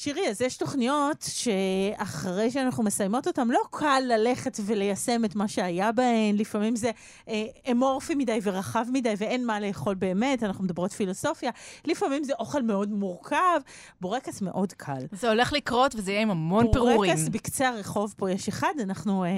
שירי, 0.00 0.28
אז 0.28 0.40
יש 0.40 0.56
תוכניות 0.56 1.24
שאחרי 1.28 2.50
שאנחנו 2.50 2.82
מסיימות 2.82 3.26
אותן, 3.26 3.48
לא 3.48 3.60
קל 3.70 4.02
ללכת 4.06 4.60
וליישם 4.66 5.24
את 5.24 5.34
מה 5.34 5.48
שהיה 5.48 5.92
בהן. 5.92 6.36
לפעמים 6.36 6.76
זה 6.76 6.90
אה, 7.28 7.44
אמורפי 7.70 8.14
מדי 8.14 8.38
ורחב 8.42 8.84
מדי 8.92 9.14
ואין 9.18 9.46
מה 9.46 9.60
לאכול 9.60 9.94
באמת, 9.94 10.42
אנחנו 10.42 10.64
מדברות 10.64 10.92
פילוסופיה. 10.92 11.50
לפעמים 11.84 12.24
זה 12.24 12.32
אוכל 12.38 12.62
מאוד 12.62 12.88
מורכב, 12.88 13.60
בורקס 14.00 14.42
מאוד 14.42 14.72
קל. 14.72 15.06
זה 15.12 15.28
הולך 15.28 15.52
לקרות 15.52 15.94
וזה 15.94 16.10
יהיה 16.10 16.22
עם 16.22 16.30
המון 16.30 16.72
פירורים. 16.72 16.96
בורקס 16.96 17.28
בקצה 17.28 17.68
הרחוב 17.68 18.14
פה 18.16 18.30
יש 18.30 18.48
אחד, 18.48 18.72
אנחנו 18.82 19.24
אה, 19.24 19.28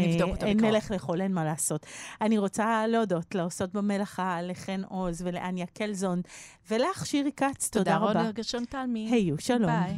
אה. 0.43 0.55
נלך 0.55 0.91
לאכול, 0.91 1.21
אין 1.21 1.33
מה 1.33 1.45
לעשות. 1.45 1.87
אני 2.21 2.39
רוצה 2.39 2.87
להודות 2.87 3.35
לעושות 3.35 3.73
במלאכה, 3.73 4.43
לחן 4.43 4.83
עוז 4.89 5.23
ולאניה 5.23 5.67
קלזון, 5.67 6.23
ולך, 6.71 7.07
שירי 7.07 7.33
כץ, 7.37 7.69
תודה 7.69 7.97
רבה. 7.97 8.07
תודה 8.07 8.21
רבה. 8.21 8.33
גרשון 8.33 8.65
תלמי. 8.65 9.09
היו, 9.13 9.35
שלום. 9.39 9.67
ביי. 9.67 9.97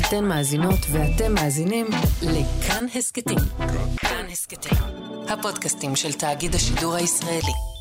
אתן 0.00 0.24
מאזינות 0.24 0.78
ואתם 0.92 1.34
מאזינים 1.34 1.86
לכאן 2.22 2.86
הסכתים. 2.94 3.38
כאן 3.96 4.26
הסכתים, 4.32 4.78
הפודקאסטים 5.28 5.96
של 5.96 6.12
תאגיד 6.12 6.54
השידור 6.54 6.94
הישראלי. 6.94 7.77